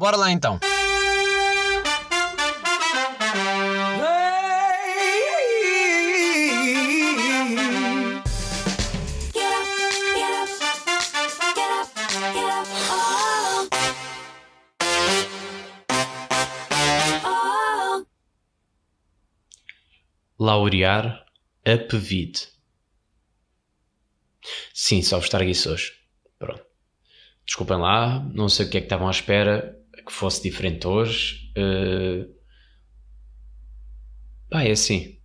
Bora 0.00 0.16
lá 0.16 0.30
então. 0.30 0.58
Laurear 20.38 21.26
a 21.66 21.76
Pevide. 21.76 22.48
Sim, 24.72 25.02
só 25.02 25.18
vos 25.18 25.28
trago 25.28 25.50
isso 25.50 25.70
hoje. 25.70 25.92
Pronto. 26.38 26.64
Desculpem 27.44 27.76
lá, 27.76 28.20
não 28.32 28.48
sei 28.48 28.64
o 28.64 28.70
que 28.70 28.78
é 28.78 28.80
que 28.80 28.86
estavam 28.86 29.06
à 29.06 29.10
espera 29.10 29.78
que 30.10 30.16
fosse 30.16 30.42
diferente 30.42 30.86
hoje. 30.86 31.50
Uh... 31.56 32.28
Pá, 34.50 34.62
é 34.64 34.72
assim. 34.72 35.18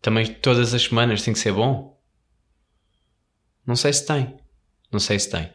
Também 0.00 0.32
todas 0.34 0.72
as 0.72 0.82
semanas 0.82 1.22
tem 1.22 1.34
que 1.34 1.40
ser 1.40 1.52
bom? 1.52 2.00
Não 3.66 3.74
sei 3.74 3.92
se 3.92 4.06
tem. 4.06 4.38
Não 4.92 5.00
sei 5.00 5.18
se 5.18 5.28
tem. 5.28 5.52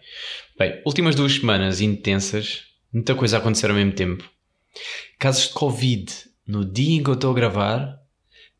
Bem, 0.59 0.81
últimas 0.85 1.16
duas 1.16 1.31
semanas 1.34 1.80
intensas, 1.80 2.66
muita 2.91 3.16
coisa 3.16 3.38
a 3.38 3.39
acontecer 3.39 3.70
ao 3.70 3.75
mesmo 3.75 3.94
tempo. 3.94 4.30
Casos 5.17 5.47
de 5.47 5.53
Covid 5.53 6.11
no 6.45 6.66
dia 6.66 6.99
em 6.99 7.03
que 7.03 7.09
eu 7.09 7.13
estou 7.13 7.31
a 7.31 7.35
gravar, 7.35 7.97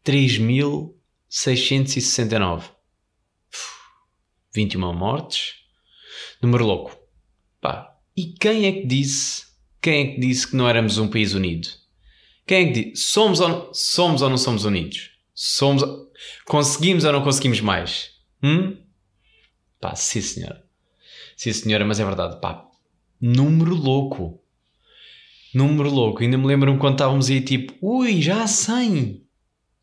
3.669. 0.06 2.72
21 4.56 4.94
mortes. 4.94 5.56
Número 6.42 6.66
louco. 6.66 6.98
Pá, 7.60 7.93
e 8.16 8.28
quem 8.28 8.66
é 8.66 8.72
que 8.72 8.86
disse? 8.86 9.46
Quem 9.82 10.02
é 10.02 10.14
que 10.14 10.20
disse 10.20 10.48
que 10.48 10.56
não 10.56 10.68
éramos 10.68 10.98
um 10.98 11.08
país 11.08 11.34
unido? 11.34 11.68
Quem 12.46 12.58
é 12.58 12.66
que 12.72 12.92
disse? 12.92 13.04
Somos 13.06 13.40
ou, 13.40 13.72
somos 13.74 14.22
ou 14.22 14.30
não 14.30 14.38
somos 14.38 14.66
unidos? 14.66 15.12
Somos. 15.34 15.84
Conseguimos 16.46 17.04
ou 17.04 17.12
não 17.12 17.24
conseguimos 17.24 17.60
mais? 17.60 18.12
Hum? 18.42 18.78
Pá, 19.80 19.96
sim 19.96 20.22
senhora. 20.22 20.64
Sim 21.36 21.52
senhora, 21.52 21.86
mas 21.86 22.00
é 22.00 22.06
verdade. 22.06 22.40
Pá, 22.40 22.66
número 23.20 23.76
louco. 23.76 24.40
Número 25.54 25.90
louco. 25.90 26.22
Ainda 26.22 26.38
me 26.38 26.48
lembro 26.48 26.78
quando 26.78 26.94
estávamos 26.94 27.30
aí 27.30 27.42
tipo, 27.42 27.74
ui, 27.82 28.22
já 28.22 28.44
há 28.44 28.48
100. 28.48 29.24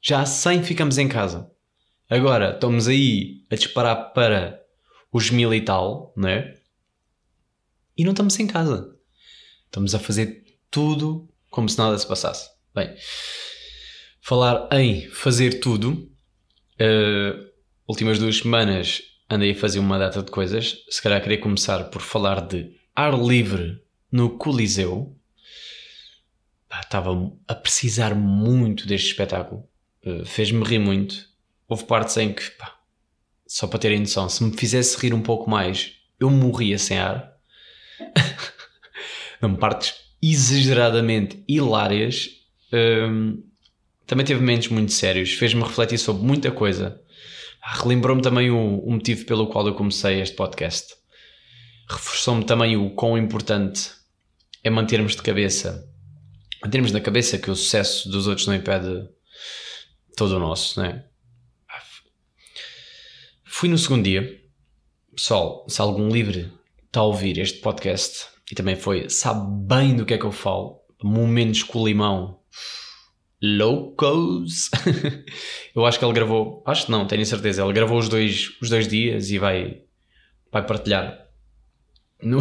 Já 0.01 0.21
há 0.23 0.27
100 0.27 0.63
ficamos 0.63 0.99
em 0.99 1.09
casa. 1.09 1.51
Agora 2.09 2.53
estamos 2.55 2.89
aí 2.89 3.45
a 3.51 3.55
disparar 3.55 4.13
para 4.13 4.61
os 5.13 5.31
mil 5.31 5.53
e 5.53 5.61
tal, 5.61 6.13
né? 6.17 6.55
E 8.01 8.05
não 8.05 8.13
estamos 8.13 8.41
em 8.41 8.47
casa. 8.47 8.97
Estamos 9.67 9.95
a 9.95 9.99
fazer 9.99 10.43
tudo 10.71 11.29
como 11.51 11.69
se 11.69 11.77
nada 11.77 11.99
se 11.99 12.07
passasse. 12.07 12.49
Bem, 12.75 12.95
falar 14.23 14.71
em 14.73 15.07
fazer 15.11 15.61
tudo. 15.61 16.11
Uh, 16.81 17.47
últimas 17.87 18.19
duas 18.19 18.39
semanas 18.39 19.03
andei 19.29 19.51
a 19.51 19.55
fazer 19.55 19.81
uma 19.81 19.99
data 19.99 20.23
de 20.23 20.31
coisas. 20.31 20.79
Se 20.89 21.03
calhar 21.03 21.21
queria 21.21 21.37
começar 21.37 21.91
por 21.91 22.01
falar 22.01 22.41
de 22.47 22.75
ar 22.97 23.13
livre 23.13 23.85
no 24.11 24.31
Coliseu. 24.39 25.15
estava 26.83 27.11
a 27.47 27.55
precisar 27.55 28.15
muito 28.15 28.87
deste 28.87 29.09
espetáculo. 29.09 29.69
Uh, 30.03 30.25
Fez-me 30.25 30.65
rir 30.65 30.79
muito. 30.79 31.29
Houve 31.69 31.85
partes 31.85 32.17
em 32.17 32.33
que, 32.33 32.51
pá, 32.53 32.81
só 33.47 33.67
para 33.67 33.79
terem 33.79 34.01
noção, 34.01 34.27
se 34.27 34.43
me 34.43 34.57
fizesse 34.57 34.97
rir 34.97 35.13
um 35.13 35.21
pouco 35.21 35.51
mais, 35.51 35.97
eu 36.19 36.31
morria 36.31 36.79
sem 36.79 36.99
ar. 36.99 37.30
Não, 39.41 39.55
partes 39.57 39.95
exageradamente 40.23 41.43
hilárias. 41.49 42.29
Um, 42.73 43.43
também 44.07 44.27
teve 44.27 44.41
momentos 44.41 44.69
muito 44.69 44.93
sérios, 44.93 45.33
fez-me 45.33 45.63
refletir 45.63 45.99
sobre 45.99 46.23
muita 46.23 46.51
coisa. 46.51 47.01
Ah, 47.63 47.77
relembrou-me 47.77 48.23
também 48.23 48.51
o, 48.51 48.79
o, 48.79 48.93
motivo 48.93 49.25
pelo 49.25 49.47
qual 49.47 49.67
eu 49.67 49.75
comecei 49.75 50.21
este 50.21 50.35
podcast. 50.35 50.95
Reforçou-me 51.89 52.45
também 52.45 52.77
o 52.77 52.91
quão 52.91 53.17
importante 53.17 53.91
é 54.63 54.71
mantermos 54.71 55.15
de 55.17 55.23
cabeça, 55.23 55.89
mantermos 56.63 56.93
na 56.93 57.01
cabeça 57.01 57.39
que 57.39 57.51
o 57.51 57.57
sucesso 57.57 58.09
dos 58.09 58.27
outros 58.27 58.47
não 58.47 58.55
impede 58.55 59.09
todo 60.17 60.37
o 60.37 60.41
nosso, 60.41 60.81
né? 60.81 61.05
Fui 63.45 63.69
no 63.69 63.77
segundo 63.77 64.05
dia. 64.05 64.41
Pessoal, 65.15 65.67
se 65.69 65.83
algum 65.83 66.09
livre 66.09 66.51
está 66.91 67.01
a 67.01 67.05
ouvir 67.05 67.39
este 67.39 67.61
podcast 67.61 68.27
e 68.51 68.55
também 68.55 68.75
foi, 68.75 69.09
sabe 69.09 69.47
bem 69.65 69.95
do 69.95 70.05
que 70.05 70.15
é 70.15 70.19
que 70.19 70.25
eu 70.25 70.33
falo, 70.33 70.81
momentos 71.01 71.63
com 71.63 71.79
o 71.79 71.87
limão, 71.87 72.41
loucos. 73.41 74.69
eu 75.75 75.87
acho 75.87 76.01
que 76.01 76.05
ele 76.05 76.13
gravou, 76.13 76.65
acho 76.67 76.87
que 76.87 76.91
não, 76.91 77.07
tenho 77.07 77.25
certeza, 77.25 77.63
ele 77.63 77.73
gravou 77.73 77.97
os 77.97 78.09
dois, 78.09 78.59
os 78.61 78.69
dois 78.69 78.89
dias 78.89 79.31
e 79.31 79.39
vai, 79.39 79.83
vai 80.51 80.67
partilhar. 80.67 81.17
No, 82.21 82.41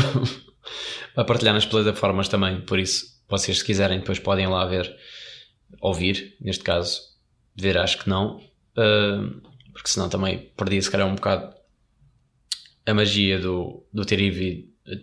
vai 1.15 1.25
partilhar 1.25 1.53
nas 1.53 1.67
plataformas 1.67 2.27
também, 2.27 2.61
por 2.61 2.79
isso, 2.79 3.05
vocês 3.29 3.59
se 3.59 3.63
quiserem 3.65 3.99
depois 3.99 4.17
podem 4.17 4.47
lá 4.47 4.65
ver, 4.65 4.91
ouvir, 5.79 6.35
neste 6.41 6.63
caso, 6.63 7.01
ver 7.55 7.77
acho 7.77 7.99
que 7.99 8.09
não, 8.09 8.37
uh, 8.37 9.41
porque 9.73 9.89
senão 9.89 10.09
também 10.09 10.51
perdia 10.57 10.81
se 10.81 10.89
calhar 10.89 11.07
um 11.07 11.13
bocado 11.13 11.58
a 12.89 12.93
magia 12.93 13.39
do, 13.39 13.85
do 13.93 14.05
ter, 14.05 14.19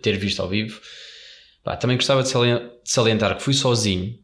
ter 0.01 0.17
visto 0.17 0.41
ao 0.41 0.49
vivo. 0.49 0.81
Pá, 1.63 1.75
também 1.75 1.97
gostava 1.97 2.23
de 2.23 2.29
salientar 2.83 3.35
que 3.37 3.43
fui 3.43 3.53
sozinho. 3.53 4.17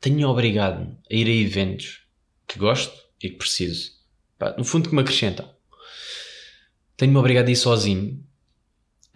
tenho 0.00 0.28
obrigado 0.28 0.96
a 1.10 1.14
ir 1.14 1.26
a 1.26 1.30
eventos 1.30 2.02
que 2.46 2.58
gosto 2.58 2.96
e 3.22 3.30
que 3.30 3.36
preciso. 3.36 3.92
Pá, 4.38 4.54
no 4.56 4.64
fundo, 4.64 4.88
que 4.88 4.94
me 4.94 5.00
acrescentam. 5.00 5.48
Tenho-me 6.96 7.18
obrigado 7.18 7.48
a 7.48 7.50
ir 7.50 7.56
sozinho. 7.56 8.24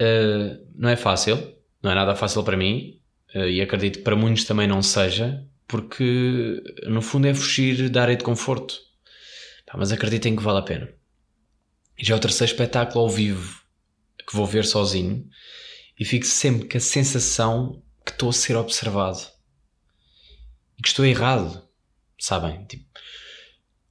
Uh, 0.00 0.64
não 0.74 0.88
é 0.88 0.96
fácil. 0.96 1.36
Não 1.82 1.90
é 1.90 1.94
nada 1.94 2.14
fácil 2.14 2.42
para 2.44 2.56
mim. 2.56 3.00
Uh, 3.34 3.48
e 3.48 3.60
acredito 3.60 3.98
que 3.98 4.04
para 4.04 4.16
muitos 4.16 4.44
também 4.44 4.66
não 4.66 4.82
seja. 4.82 5.44
Porque, 5.66 6.62
no 6.86 7.00
fundo, 7.00 7.26
é 7.26 7.34
fugir 7.34 7.88
da 7.88 8.02
área 8.02 8.16
de 8.16 8.24
conforto. 8.24 8.76
Mas 9.74 9.90
acreditem 9.90 10.36
que 10.36 10.42
vale 10.42 10.58
a 10.58 10.62
pena. 10.62 10.88
E 11.96 12.04
já 12.04 12.14
é 12.14 12.18
o 12.18 12.20
terceiro 12.20 12.52
espetáculo 12.52 13.04
ao 13.04 13.10
vivo 13.10 13.61
que 14.32 14.36
vou 14.36 14.46
ver 14.46 14.64
sozinho 14.64 15.28
e 16.00 16.06
fico 16.06 16.24
sempre 16.24 16.66
com 16.66 16.78
a 16.78 16.80
sensação 16.80 17.82
que 18.04 18.12
estou 18.12 18.30
a 18.30 18.32
ser 18.32 18.56
observado 18.56 19.20
e 20.78 20.82
que 20.82 20.88
estou 20.88 21.04
errado, 21.04 21.62
sabem? 22.18 22.64
Tipo, 22.64 22.86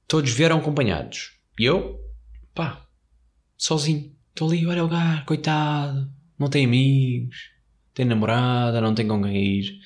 todos 0.08 0.32
vieram 0.32 0.58
acompanhados 0.58 1.38
e 1.58 1.64
eu, 1.64 1.96
pá, 2.52 2.84
sozinho. 3.56 4.12
Estou 4.30 4.48
ali, 4.48 4.66
olha 4.66 4.82
o 4.82 4.86
lugar, 4.86 5.24
coitado, 5.24 6.10
não 6.36 6.48
tem 6.48 6.64
amigos, 6.64 7.50
tem 7.94 8.04
namorada, 8.04 8.80
não 8.80 8.94
tem 8.94 9.06
com 9.06 9.22
quem 9.22 9.60
ir. 9.60 9.78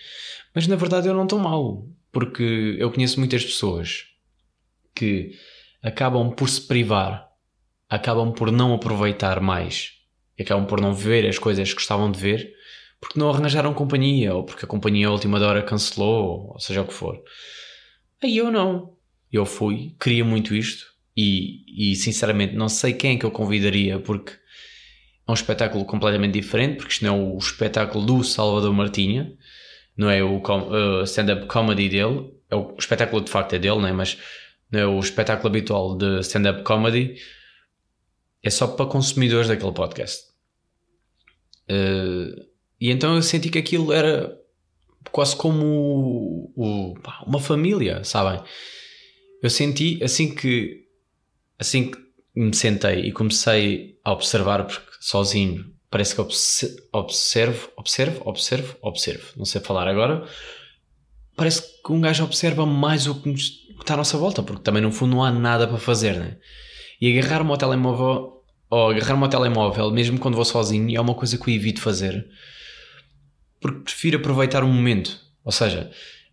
Mas 0.55 0.67
na 0.67 0.77
verdade 0.77 1.07
eu 1.07 1.15
não 1.15 1.25
estou 1.25 1.39
mal, 1.39 1.87
porque 2.11 2.77
eu 2.79 2.91
conheço 2.91 3.19
muitas 3.19 3.45
pessoas 3.45 4.05
que 4.95 5.33
acabam 5.83 6.35
por 6.35 6.49
se 6.49 6.67
privar, 6.67 7.29
acabam 7.91 8.33
por 8.33 8.51
não 8.51 8.73
aproveitar 8.73 9.39
mais 9.41 9.96
e 10.39 10.43
acabam 10.43 10.67
por 10.67 10.81
não 10.81 10.93
ver 10.93 11.27
as 11.27 11.39
coisas 11.39 11.69
que 11.69 11.77
gostavam 11.77 12.11
de 12.11 12.19
ver 12.19 12.57
porque 13.01 13.19
não 13.19 13.31
arranjaram 13.31 13.75
companhia 13.75 14.35
ou 14.35 14.45
porque 14.45 14.65
a 14.65 14.69
companhia 14.69 15.09
a 15.09 15.13
última 15.13 15.39
hora 15.39 15.63
cancelou, 15.63 16.53
ou 16.53 16.61
seja 16.61 16.83
o 16.83 16.87
que 16.87 16.95
for. 16.95 17.23
Aí 18.23 18.37
eu 18.37 18.51
não. 18.51 18.97
Eu 19.31 19.45
fui, 19.45 19.95
queria 20.01 20.25
muito 20.25 20.55
isto 20.55 20.87
e, 21.17 21.93
e 21.93 21.97
sinceramente 21.97 22.55
não 22.55 22.69
sei 22.69 22.93
quem 22.93 23.17
é 23.17 23.19
que 23.19 23.27
eu 23.27 23.31
convidaria 23.31 23.99
porque 23.99 24.33
é 24.33 25.31
um 25.31 25.35
espetáculo 25.35 25.85
completamente 25.85 26.33
diferente, 26.33 26.77
porque 26.77 26.93
isto 26.93 27.05
não 27.05 27.15
é 27.15 27.19
o 27.35 27.39
espetáculo 27.39 28.05
do 28.05 28.25
Salvador 28.25 28.73
Martinha, 28.73 29.33
não 29.97 30.09
é 30.09 30.23
o 30.23 30.39
uh, 30.39 31.03
stand-up 31.03 31.47
comedy 31.47 31.89
dele, 31.89 32.33
é 32.49 32.55
o, 32.55 32.77
espetáculo 32.79 33.23
de 33.23 33.31
facto 33.31 33.55
é 33.55 33.59
dele, 33.59 33.79
não 33.81 33.89
é? 33.89 33.93
mas 33.93 34.19
não 34.71 34.81
é 34.81 34.87
o 34.87 34.99
espetáculo 35.01 35.49
habitual 35.49 35.97
de 35.97 36.21
stand-up 36.21 36.63
comedy 36.63 37.17
é 38.47 38.51
só 38.51 38.69
para 38.69 38.87
consumidores 38.87 39.49
daquele 39.49 39.73
podcast. 39.73 40.23
Uh, 41.69 42.47
e 42.81 42.93
então 42.93 43.17
eu 43.17 43.23
senti 43.23 43.51
que 43.51 43.59
aquilo 43.59 43.93
era 43.93 44.39
quase 45.11 45.35
como 45.35 45.65
o, 45.67 46.53
o, 46.55 46.95
uma 47.27 47.41
família, 47.41 48.05
sabem? 48.05 48.41
Eu 49.43 49.51
senti 49.51 50.03
assim 50.03 50.33
que 50.33 50.87
assim 51.59 51.91
que 51.91 51.99
me 52.37 52.55
sentei 52.55 53.01
e 53.01 53.13
comecei 53.13 53.99
a 54.05 54.13
observar, 54.13 54.65
porque 54.65 54.87
sozinho 55.01 55.65
parece 55.91 56.15
que 56.15 56.21
observo, 56.21 57.73
observo, 57.77 58.23
observo, 58.25 58.77
observo, 58.81 59.33
não 59.37 59.45
sei 59.45 59.61
falar 59.61 59.89
agora. 59.89 60.25
Parece 61.35 61.63
que 61.83 61.93
um 61.93 62.01
gajo 62.01 62.23
observa 62.23 62.65
mais 62.65 63.09
o 63.09 63.21
que 63.21 63.31
está 63.31 63.95
à 63.95 63.97
nossa 63.97 64.17
volta, 64.17 64.41
porque 64.41 64.63
também 64.63 64.83
no 64.83 64.93
fundo 64.93 65.17
não 65.17 65.25
há 65.25 65.33
nada 65.33 65.67
para 65.67 65.79
fazer, 65.79 66.17
né? 66.17 66.37
E 67.01 67.19
agarrar-me 67.19 67.51
ao 67.51 67.59
telemóvel 67.59 68.36
ou 68.69 68.91
agarrar-me 68.91 69.23
ao 69.23 69.29
telemóvel, 69.29 69.91
mesmo 69.91 70.19
quando 70.19 70.35
vou 70.35 70.45
sozinho, 70.45 70.97
é 70.97 71.01
uma 71.01 71.15
coisa 71.15 71.39
que 71.39 71.51
eu 71.51 71.55
evito 71.55 71.81
fazer. 71.81 72.29
porque 73.61 73.81
prefiro 73.81 74.19
aproveitar 74.19 74.63
o 74.63 74.69
momento. 74.69 75.19
Ou 75.45 75.53
seja, 75.53 75.91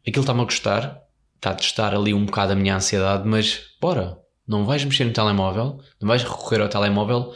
aquilo 0.08 0.22
está-me 0.22 0.42
a 0.42 0.46
gostar, 0.46 1.04
está 1.36 1.52
a 1.52 1.56
testar 1.56 1.94
ali 1.94 2.14
um 2.14 2.26
bocado 2.26 2.54
a 2.54 2.56
minha 2.56 2.76
ansiedade, 2.76 3.28
mas 3.28 3.62
bora, 3.80 4.18
não 4.48 4.66
vais 4.66 4.84
mexer 4.84 5.06
no 5.06 5.14
telemóvel, 5.14 5.80
não 6.00 6.08
vais 6.08 6.24
recorrer 6.24 6.62
ao 6.62 6.70
telemóvel, 6.70 7.34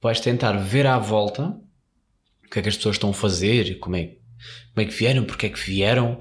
vais 0.00 0.20
tentar 0.20 0.52
ver 0.52 0.86
à 0.86 0.98
volta 0.98 1.56
o 2.44 2.50
que 2.50 2.58
é 2.58 2.62
que 2.62 2.68
as 2.68 2.76
pessoas 2.76 2.96
estão 2.96 3.10
a 3.10 3.14
fazer, 3.14 3.78
como 3.78 3.96
é, 3.96 4.16
como 4.74 4.78
é 4.78 4.84
que 4.86 4.94
vieram, 4.94 5.24
porque 5.24 5.46
é 5.46 5.48
que 5.50 5.60
vieram, 5.60 6.18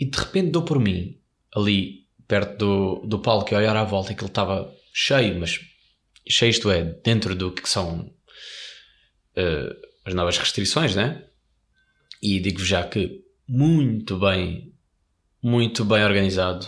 e 0.00 0.06
de 0.06 0.18
repente 0.18 0.50
dou 0.50 0.62
por 0.62 0.78
mim, 0.78 1.18
ali 1.54 2.06
perto 2.26 2.56
do, 2.56 3.06
do 3.06 3.18
palco, 3.18 3.52
e 3.52 3.56
olhar 3.56 3.76
à 3.76 3.84
volta, 3.84 4.14
que 4.14 4.22
ele 4.22 4.30
estava 4.30 4.72
cheio, 4.92 5.38
mas 5.38 5.60
isto 6.26 6.70
é, 6.70 6.82
dentro 7.04 7.34
do 7.34 7.52
que 7.52 7.68
são 7.68 8.10
uh, 9.36 9.86
as 10.04 10.14
novas 10.14 10.38
restrições, 10.38 10.94
né? 10.94 11.24
E 12.22 12.40
digo-vos 12.40 12.66
já 12.66 12.86
que 12.86 13.22
muito 13.46 14.18
bem, 14.18 14.72
muito 15.42 15.84
bem 15.84 16.02
organizado, 16.04 16.66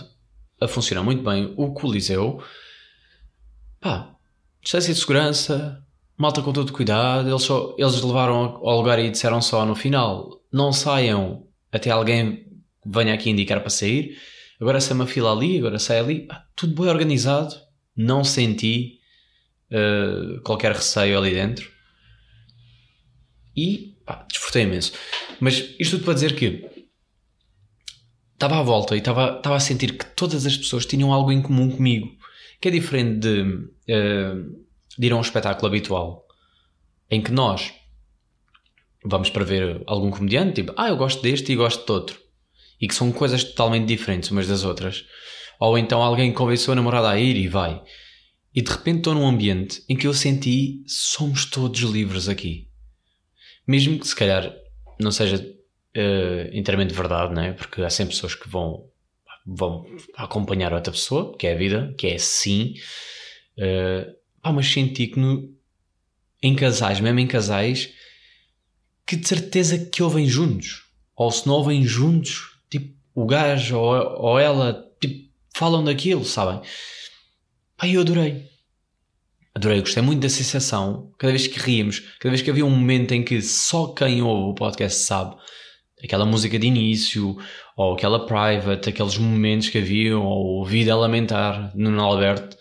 a 0.61 0.67
funcionar 0.67 1.03
muito 1.03 1.23
bem 1.23 1.53
o 1.57 1.73
Coliseu. 1.73 2.43
Pá, 3.79 4.15
distância 4.61 4.93
de 4.93 4.99
segurança, 4.99 5.83
malta 6.15 6.41
com 6.41 6.53
todo 6.53 6.73
cuidado, 6.73 7.29
eles, 7.29 7.43
só, 7.43 7.75
eles 7.77 8.01
levaram 8.01 8.35
ao 8.35 8.77
lugar 8.77 8.99
e 8.99 9.09
disseram 9.09 9.41
só 9.41 9.65
no 9.65 9.75
final: 9.75 10.41
não 10.51 10.71
saiam 10.71 11.47
até 11.71 11.89
alguém 11.89 12.47
venha 12.85 13.13
aqui 13.13 13.29
indicar 13.29 13.59
para 13.59 13.69
sair. 13.69 14.17
Agora 14.59 14.81
sai 14.81 14.95
uma 14.95 15.05
fila 15.05 15.31
ali, 15.31 15.57
agora 15.57 15.77
sai 15.77 15.99
ali. 15.99 16.27
tudo 16.55 16.81
bem 16.81 16.89
organizado. 16.89 17.55
Não 17.95 18.23
senti 18.23 18.96
uh, 19.71 20.41
qualquer 20.41 20.73
receio 20.73 21.17
ali 21.17 21.33
dentro. 21.33 21.69
E 23.55 23.97
pá, 24.05 24.25
desfrutei 24.29 24.63
imenso. 24.63 24.93
Mas 25.39 25.75
isto 25.79 25.97
tudo 25.97 26.05
para 26.05 26.13
dizer 26.13 26.35
que 26.35 26.65
estava 28.33 28.59
à 28.59 28.63
volta 28.63 28.95
e 28.95 28.99
estava, 28.99 29.37
estava 29.37 29.55
a 29.55 29.59
sentir 29.59 29.97
que 29.97 30.05
todas 30.05 30.45
as 30.45 30.55
pessoas 30.55 30.85
tinham 30.85 31.11
algo 31.11 31.31
em 31.31 31.41
comum 31.41 31.69
comigo, 31.69 32.07
que 32.61 32.67
é 32.67 32.71
diferente 32.71 33.19
de, 33.19 33.41
uh, 33.41 34.65
de 34.97 35.07
ir 35.07 35.11
a 35.11 35.15
um 35.15 35.21
espetáculo 35.21 35.67
habitual, 35.67 36.25
em 37.09 37.21
que 37.21 37.31
nós 37.31 37.73
vamos 39.03 39.29
para 39.29 39.43
ver 39.43 39.81
algum 39.87 40.11
comediante, 40.11 40.61
tipo, 40.61 40.73
ah, 40.77 40.89
eu 40.89 40.97
gosto 40.97 41.21
deste 41.21 41.51
e 41.51 41.55
gosto 41.55 41.85
de 41.85 41.91
outro, 41.91 42.19
e 42.79 42.87
que 42.87 42.93
são 42.95 43.11
coisas 43.11 43.43
totalmente 43.43 43.87
diferentes 43.87 44.29
umas 44.29 44.47
das 44.47 44.63
outras. 44.63 45.05
Ou 45.59 45.77
então 45.77 46.03
alguém 46.03 46.31
convenceu 46.31 46.73
a 46.73 46.75
namorada 46.75 47.09
a 47.09 47.19
ir 47.19 47.35
e 47.35 47.47
vai. 47.47 47.81
E 48.57 48.61
de 48.63 48.71
repente 48.71 48.97
estou 48.97 49.13
num 49.13 49.27
ambiente 49.27 49.83
em 49.87 49.95
que 49.95 50.07
eu 50.07 50.13
senti 50.15 50.81
somos 50.87 51.45
todos 51.45 51.79
livres 51.81 52.27
aqui. 52.27 52.67
Mesmo 53.67 53.99
que 53.99 54.07
se 54.07 54.15
calhar 54.15 54.51
não 54.99 55.11
seja 55.11 55.37
uh, 55.37 56.49
inteiramente 56.51 56.91
verdade, 56.91 57.35
não 57.35 57.43
é? 57.43 57.53
Porque 57.53 57.83
há 57.83 57.89
sempre 57.91 58.15
pessoas 58.15 58.33
que 58.33 58.49
vão, 58.49 58.89
vão 59.45 59.85
acompanhar 60.15 60.73
outra 60.73 60.91
pessoa, 60.91 61.37
que 61.37 61.45
é 61.45 61.53
a 61.53 61.55
vida, 61.55 61.93
que 61.99 62.07
é 62.07 62.15
assim. 62.15 62.73
Uh, 63.59 64.11
pá, 64.41 64.51
mas 64.51 64.65
senti 64.65 65.05
que 65.05 65.19
no, 65.19 65.55
em 66.41 66.55
casais, 66.55 66.99
mesmo 66.99 67.19
em 67.19 67.27
casais, 67.27 67.93
que 69.05 69.17
de 69.17 69.27
certeza 69.27 69.77
que 69.77 70.01
ouvem 70.01 70.25
juntos. 70.27 70.87
Ou 71.15 71.29
se 71.29 71.45
não 71.45 71.53
ouvem 71.53 71.83
juntos, 71.83 72.57
tipo, 72.71 72.91
o 73.13 73.27
gajo 73.27 73.77
ou, 73.77 73.93
ou 74.19 74.39
ela, 74.39 74.83
tipo, 74.99 75.31
falam 75.53 75.83
daquilo, 75.83 76.25
sabem? 76.25 76.67
Pá, 77.77 77.87
eu 77.87 78.01
adorei. 78.01 78.49
Adorei, 79.53 79.81
gostei 79.81 80.01
muito 80.01 80.21
da 80.21 80.29
sensação. 80.29 81.13
Cada 81.19 81.31
vez 81.31 81.45
que 81.45 81.59
ríamos, 81.59 81.99
cada 82.19 82.31
vez 82.31 82.41
que 82.41 82.49
havia 82.49 82.65
um 82.65 82.71
momento 82.71 83.11
em 83.13 83.23
que 83.23 83.39
só 83.39 83.93
quem 83.93 84.19
ouve 84.19 84.51
o 84.51 84.55
podcast 84.55 84.99
sabe, 84.99 85.35
aquela 86.03 86.25
música 86.25 86.57
de 86.57 86.65
início, 86.65 87.37
ou 87.75 87.93
aquela 87.93 88.25
private, 88.25 88.89
aqueles 88.89 89.17
momentos 89.19 89.69
que 89.69 89.77
haviam, 89.77 90.25
ou 90.25 90.65
vídeo 90.65 90.91
a 90.91 90.97
lamentar 90.97 91.71
no 91.75 92.01
Alberto. 92.01 92.57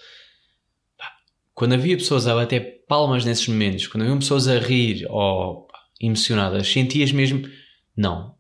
Quando 1.55 1.73
havia 1.73 1.97
pessoas 1.97 2.27
a 2.27 2.35
bater 2.35 2.85
palmas 2.87 3.25
nesses 3.25 3.49
momentos, 3.49 3.87
quando 3.87 4.03
havia 4.03 4.17
pessoas 4.17 4.47
a 4.49 4.59
rir 4.59 5.07
ou 5.09 5.67
emocionadas, 5.99 6.69
sentias 6.69 7.11
mesmo, 7.11 7.49
não, 7.97 8.35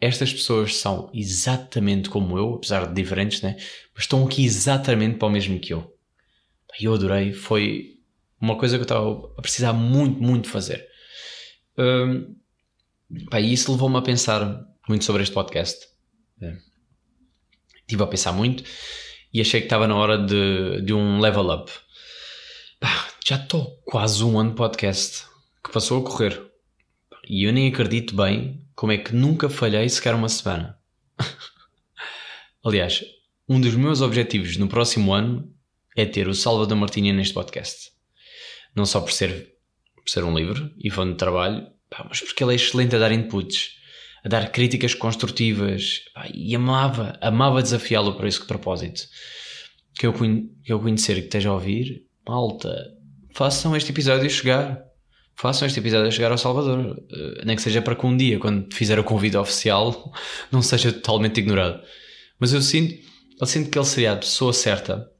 estas 0.00 0.32
pessoas 0.32 0.74
são 0.74 1.08
exatamente 1.14 2.10
como 2.10 2.36
eu, 2.36 2.54
apesar 2.54 2.88
de 2.88 2.94
diferentes, 2.94 3.42
né? 3.42 3.54
mas 3.94 4.02
estão 4.02 4.26
aqui 4.26 4.44
exatamente 4.44 5.18
para 5.18 5.28
o 5.28 5.30
mesmo 5.30 5.60
que 5.60 5.72
eu. 5.72 5.95
Eu 6.80 6.94
adorei, 6.94 7.32
foi 7.32 7.98
uma 8.40 8.56
coisa 8.56 8.76
que 8.76 8.82
eu 8.82 8.84
estava 8.84 9.32
a 9.36 9.42
precisar 9.42 9.72
muito, 9.72 10.22
muito 10.22 10.48
fazer. 10.48 10.86
Um, 11.78 12.36
Pá, 13.30 13.40
e 13.40 13.52
isso 13.52 13.70
levou-me 13.70 13.96
a 13.96 14.02
pensar 14.02 14.66
muito 14.88 15.04
sobre 15.04 15.22
este 15.22 15.32
podcast. 15.32 15.86
É. 16.40 16.56
Estive 17.80 18.02
a 18.02 18.06
pensar 18.06 18.32
muito 18.32 18.64
e 19.32 19.40
achei 19.40 19.60
que 19.60 19.66
estava 19.66 19.86
na 19.86 19.94
hora 19.94 20.18
de, 20.18 20.82
de 20.82 20.92
um 20.92 21.20
level 21.20 21.48
up. 21.50 21.70
Pá, 22.80 23.08
já 23.24 23.36
estou 23.36 23.80
quase 23.84 24.24
um 24.24 24.38
ano 24.38 24.50
de 24.50 24.56
podcast 24.56 25.24
que 25.64 25.72
passou 25.72 26.00
a 26.00 26.04
correr. 26.04 26.42
E 27.28 27.44
eu 27.44 27.52
nem 27.52 27.68
acredito 27.68 28.14
bem 28.14 28.64
como 28.74 28.92
é 28.92 28.98
que 28.98 29.14
nunca 29.14 29.48
falhei 29.48 29.88
sequer 29.88 30.14
uma 30.14 30.28
semana. 30.28 30.76
Aliás, 32.64 33.04
um 33.48 33.60
dos 33.60 33.74
meus 33.74 34.00
objetivos 34.00 34.56
no 34.56 34.68
próximo 34.68 35.14
ano 35.14 35.52
é 35.96 36.04
ter 36.04 36.28
o 36.28 36.34
Salvador 36.34 36.76
Martinha 36.76 37.12
neste 37.12 37.34
podcast. 37.34 37.90
Não 38.74 38.84
só 38.84 39.00
por 39.00 39.12
ser, 39.12 39.54
por 39.96 40.08
ser 40.08 40.22
um 40.22 40.36
livro 40.36 40.70
e 40.78 40.90
fã 40.90 41.08
de 41.10 41.16
trabalho, 41.16 41.66
Pá, 41.90 42.04
mas 42.08 42.20
porque 42.20 42.42
ele 42.42 42.52
é 42.52 42.56
excelente 42.56 42.96
a 42.96 42.98
dar 42.98 43.12
inputs, 43.12 43.70
a 44.24 44.28
dar 44.28 44.50
críticas 44.50 44.94
construtivas 44.94 46.00
pá, 46.12 46.26
e 46.32 46.54
amava, 46.54 47.16
amava 47.20 47.62
desafiá-lo 47.62 48.14
para 48.14 48.28
esse 48.28 48.44
propósito. 48.44 49.02
Que 49.98 50.06
eu, 50.06 50.12
que 50.12 50.72
eu 50.72 50.80
conhecer 50.80 51.14
que 51.14 51.26
esteja 51.26 51.48
a 51.48 51.54
ouvir, 51.54 52.04
malta, 52.28 52.76
façam 53.34 53.74
este 53.76 53.92
episódio 53.92 54.28
chegar. 54.28 54.84
Façam 55.38 55.66
este 55.66 55.78
episódio 55.78 56.10
chegar 56.10 56.32
ao 56.32 56.38
Salvador. 56.38 56.96
Uh, 56.96 57.44
nem 57.44 57.56
que 57.56 57.62
seja 57.62 57.82
para 57.82 57.94
que 57.94 58.06
um 58.06 58.16
dia, 58.16 58.38
quando 58.38 58.72
fizer 58.74 58.98
o 58.98 59.04
convite 59.04 59.36
oficial, 59.36 60.12
não 60.50 60.62
seja 60.62 60.92
totalmente 60.92 61.38
ignorado. 61.38 61.82
Mas 62.38 62.52
eu 62.52 62.60
sinto, 62.60 62.94
eu 63.40 63.46
sinto 63.46 63.70
que 63.70 63.78
ele 63.78 63.86
seria 63.86 64.12
a 64.12 64.16
pessoa 64.16 64.52
certa. 64.52 65.10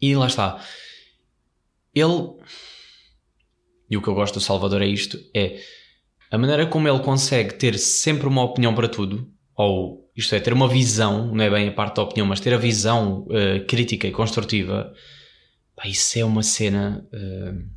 E 0.00 0.14
lá 0.14 0.26
está. 0.26 0.62
Ele 1.94 2.36
e 3.90 3.96
o 3.96 4.02
que 4.02 4.08
eu 4.08 4.14
gosto 4.14 4.34
do 4.34 4.40
Salvador 4.40 4.82
é 4.82 4.86
isto: 4.86 5.18
é 5.34 5.60
a 6.30 6.36
maneira 6.36 6.66
como 6.66 6.88
ele 6.88 7.00
consegue 7.00 7.54
ter 7.54 7.78
sempre 7.78 8.26
uma 8.26 8.42
opinião 8.42 8.74
para 8.74 8.88
tudo, 8.88 9.30
ou 9.56 10.10
isto 10.14 10.34
é, 10.34 10.40
ter 10.40 10.52
uma 10.52 10.68
visão, 10.68 11.34
não 11.34 11.44
é 11.44 11.48
bem 11.48 11.68
a 11.68 11.72
parte 11.72 11.96
da 11.96 12.02
opinião, 12.02 12.26
mas 12.26 12.40
ter 12.40 12.52
a 12.52 12.58
visão 12.58 13.26
uh, 13.28 13.64
crítica 13.66 14.06
e 14.06 14.12
construtiva. 14.12 14.92
Pá, 15.74 15.86
isso 15.86 16.18
é 16.18 16.24
uma 16.24 16.42
cena 16.42 17.06
uh, 17.12 17.68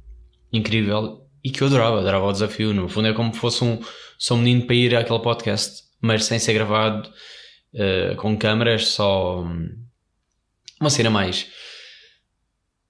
incrível 0.51 1.27
e 1.43 1.49
que 1.49 1.61
eu 1.61 1.67
adorava, 1.67 1.99
adorava 1.99 2.25
o 2.25 2.31
desafio. 2.31 2.73
No 2.73 2.89
fundo, 2.89 3.07
é 3.07 3.13
como 3.13 3.33
se 3.33 3.39
fosse 3.39 3.63
um, 3.63 3.79
sou 4.17 4.37
um 4.37 4.41
menino 4.41 4.65
para 4.65 4.75
ir 4.75 4.95
àquele 4.95 5.19
podcast, 5.19 5.83
mas 6.01 6.25
sem 6.25 6.39
ser 6.39 6.53
gravado, 6.53 7.09
uh, 7.75 8.15
com 8.17 8.35
câmaras, 8.37 8.87
só 8.87 9.41
um, 9.41 9.69
uma 10.79 10.89
cena 10.89 11.11
mais, 11.11 11.47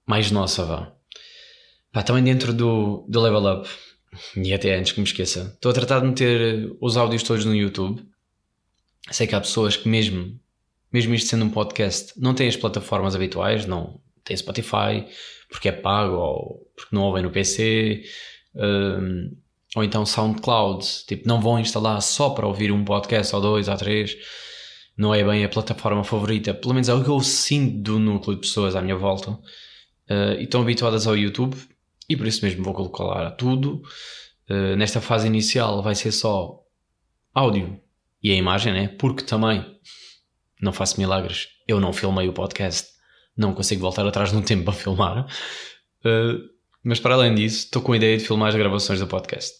mais 0.06 0.30
nossa, 0.30 0.64
vá. 0.64 0.92
Pá, 1.92 2.02
também 2.02 2.24
dentro 2.24 2.52
do, 2.52 3.04
do 3.08 3.20
Level 3.20 3.60
Up, 3.60 3.68
e 4.36 4.52
até 4.52 4.74
antes 4.76 4.92
que 4.92 5.00
me 5.00 5.06
esqueça, 5.06 5.52
estou 5.54 5.70
a 5.70 5.74
tratar 5.74 6.00
de 6.00 6.06
meter 6.06 6.76
os 6.80 6.96
áudios 6.96 7.22
todos 7.22 7.44
no 7.44 7.54
YouTube. 7.54 8.02
Sei 9.10 9.26
que 9.26 9.34
há 9.34 9.40
pessoas 9.40 9.76
que, 9.76 9.88
mesmo, 9.88 10.38
mesmo 10.92 11.14
isto 11.14 11.28
sendo 11.28 11.44
um 11.44 11.50
podcast, 11.50 12.12
não 12.16 12.34
têm 12.34 12.48
as 12.48 12.56
plataformas 12.56 13.14
habituais, 13.14 13.66
não 13.66 14.00
têm 14.24 14.36
Spotify, 14.36 15.06
porque 15.48 15.68
é 15.68 15.72
pago, 15.72 16.14
ou 16.14 16.72
porque 16.74 16.94
não 16.94 17.02
ouvem 17.02 17.22
no 17.22 17.30
PC, 17.30 18.04
um, 18.54 19.36
ou 19.74 19.82
então 19.82 20.04
SoundCloud, 20.04 20.86
tipo, 21.06 21.26
não 21.26 21.40
vão 21.40 21.58
instalar 21.58 22.00
só 22.02 22.30
para 22.30 22.46
ouvir 22.46 22.70
um 22.70 22.84
podcast, 22.84 23.34
ou 23.34 23.40
dois, 23.40 23.68
ou 23.68 23.76
três. 23.76 24.16
Não 24.96 25.14
é 25.14 25.24
bem 25.24 25.44
a 25.44 25.48
plataforma 25.48 26.04
favorita, 26.04 26.52
pelo 26.52 26.74
menos 26.74 26.88
é 26.88 26.94
o 26.94 27.02
que 27.02 27.08
eu 27.08 27.20
sinto 27.20 27.82
do 27.82 27.98
núcleo 27.98 28.34
de 28.36 28.42
pessoas 28.42 28.76
à 28.76 28.82
minha 28.82 28.96
volta. 28.96 29.38
Uh, 30.12 30.38
e 30.38 30.44
estão 30.44 30.60
habituadas 30.60 31.06
ao 31.06 31.16
YouTube 31.16 31.56
e 32.08 32.16
por 32.16 32.26
isso 32.26 32.44
mesmo 32.44 32.62
vou 32.62 32.74
colocar 32.74 33.30
tudo. 33.32 33.82
Uh, 34.50 34.76
nesta 34.76 35.00
fase 35.00 35.26
inicial 35.26 35.82
vai 35.82 35.94
ser 35.94 36.12
só 36.12 36.60
áudio 37.32 37.80
e 38.22 38.30
a 38.30 38.34
imagem, 38.34 38.72
né? 38.72 38.88
Porque 38.88 39.22
também 39.22 39.64
não 40.60 40.72
faço 40.72 41.00
milagres. 41.00 41.48
Eu 41.66 41.80
não 41.80 41.92
filmei 41.92 42.28
o 42.28 42.32
podcast, 42.32 42.90
não 43.34 43.54
consigo 43.54 43.80
voltar 43.80 44.06
atrás 44.06 44.32
no 44.32 44.42
tempo 44.42 44.64
para 44.64 44.74
filmar. 44.74 45.26
Uh, 46.04 46.52
mas 46.84 47.00
para 47.00 47.14
além 47.14 47.34
disso, 47.34 47.64
estou 47.64 47.80
com 47.80 47.92
a 47.92 47.96
ideia 47.96 48.18
de 48.18 48.24
filmar 48.24 48.48
as 48.48 48.54
gravações 48.54 49.00
do 49.00 49.06
podcast. 49.06 49.54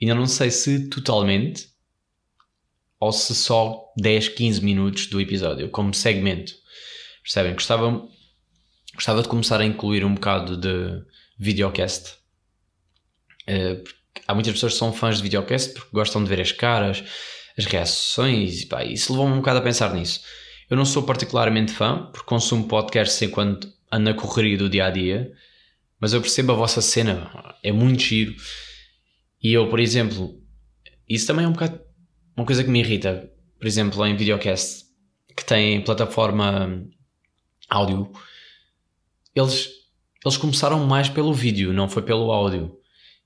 Ainda 0.00 0.14
não 0.14 0.26
sei 0.26 0.50
se 0.50 0.88
totalmente 0.88 1.72
ou 3.00 3.10
se 3.10 3.34
só 3.34 3.92
10, 3.96 4.28
15 4.28 4.64
minutos 4.64 5.06
do 5.06 5.20
episódio, 5.20 5.68
como 5.70 5.92
segmento. 5.92 6.52
Percebem? 7.22 7.54
Gostava, 7.54 8.08
gostava 9.02 9.20
de 9.20 9.28
começar 9.28 9.60
a 9.60 9.64
incluir 9.64 10.04
um 10.04 10.14
bocado 10.14 10.56
de 10.56 11.04
videocast. 11.36 12.18
Uh, 13.48 13.82
há 14.28 14.32
muitas 14.32 14.52
pessoas 14.52 14.74
que 14.74 14.78
são 14.78 14.92
fãs 14.92 15.16
de 15.16 15.24
videocast 15.24 15.74
porque 15.74 15.88
gostam 15.92 16.22
de 16.22 16.28
ver 16.28 16.40
as 16.40 16.52
caras, 16.52 17.02
as 17.58 17.64
reações, 17.64 18.62
e 18.62 18.66
pá, 18.66 18.84
isso 18.84 19.10
levou-me 19.10 19.32
um 19.32 19.38
bocado 19.38 19.58
a 19.58 19.62
pensar 19.62 19.92
nisso. 19.92 20.20
Eu 20.70 20.76
não 20.76 20.84
sou 20.84 21.02
particularmente 21.02 21.72
fã, 21.72 22.10
porque 22.12 22.28
consumo 22.28 22.68
podcasts 22.68 23.20
enquanto 23.22 23.68
ando 23.90 24.04
na 24.04 24.14
correria 24.14 24.56
do 24.56 24.70
dia 24.70 24.86
a 24.86 24.90
dia, 24.90 25.32
mas 25.98 26.12
eu 26.12 26.20
percebo 26.20 26.52
a 26.52 26.54
vossa 26.54 26.80
cena, 26.80 27.28
é 27.60 27.72
muito 27.72 28.04
giro. 28.04 28.36
E 29.42 29.52
eu, 29.52 29.68
por 29.68 29.80
exemplo, 29.80 30.40
isso 31.08 31.26
também 31.26 31.44
é 31.44 31.48
um 31.48 31.52
bocado 31.52 31.80
uma 32.36 32.46
coisa 32.46 32.62
que 32.62 32.70
me 32.70 32.78
irrita, 32.78 33.28
por 33.58 33.66
exemplo, 33.66 34.06
em 34.06 34.14
videocast, 34.14 34.84
que 35.36 35.44
tem 35.44 35.82
plataforma 35.82 36.86
áudio, 37.68 38.12
eles, 39.34 39.68
eles 40.24 40.36
começaram 40.36 40.86
mais 40.86 41.08
pelo 41.08 41.32
vídeo, 41.32 41.72
não 41.72 41.88
foi 41.88 42.02
pelo 42.02 42.30
áudio. 42.30 42.76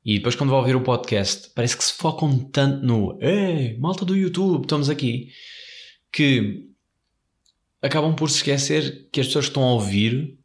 E 0.04 0.18
depois, 0.18 0.36
quando 0.36 0.50
vou 0.50 0.60
ouvir 0.60 0.76
o 0.76 0.82
podcast, 0.82 1.50
parece 1.54 1.76
que 1.76 1.84
se 1.84 1.92
focam 1.92 2.38
tanto 2.38 2.86
no 2.86 3.18
Ei, 3.20 3.76
malta 3.78 4.04
do 4.04 4.16
YouTube, 4.16 4.62
estamos 4.62 4.88
aqui, 4.88 5.30
que 6.12 6.64
acabam 7.82 8.14
por 8.14 8.30
se 8.30 8.36
esquecer 8.36 9.08
que 9.10 9.20
as 9.20 9.26
pessoas 9.26 9.46
que 9.46 9.50
estão 9.50 9.64
a 9.64 9.72
ouvir 9.72 10.38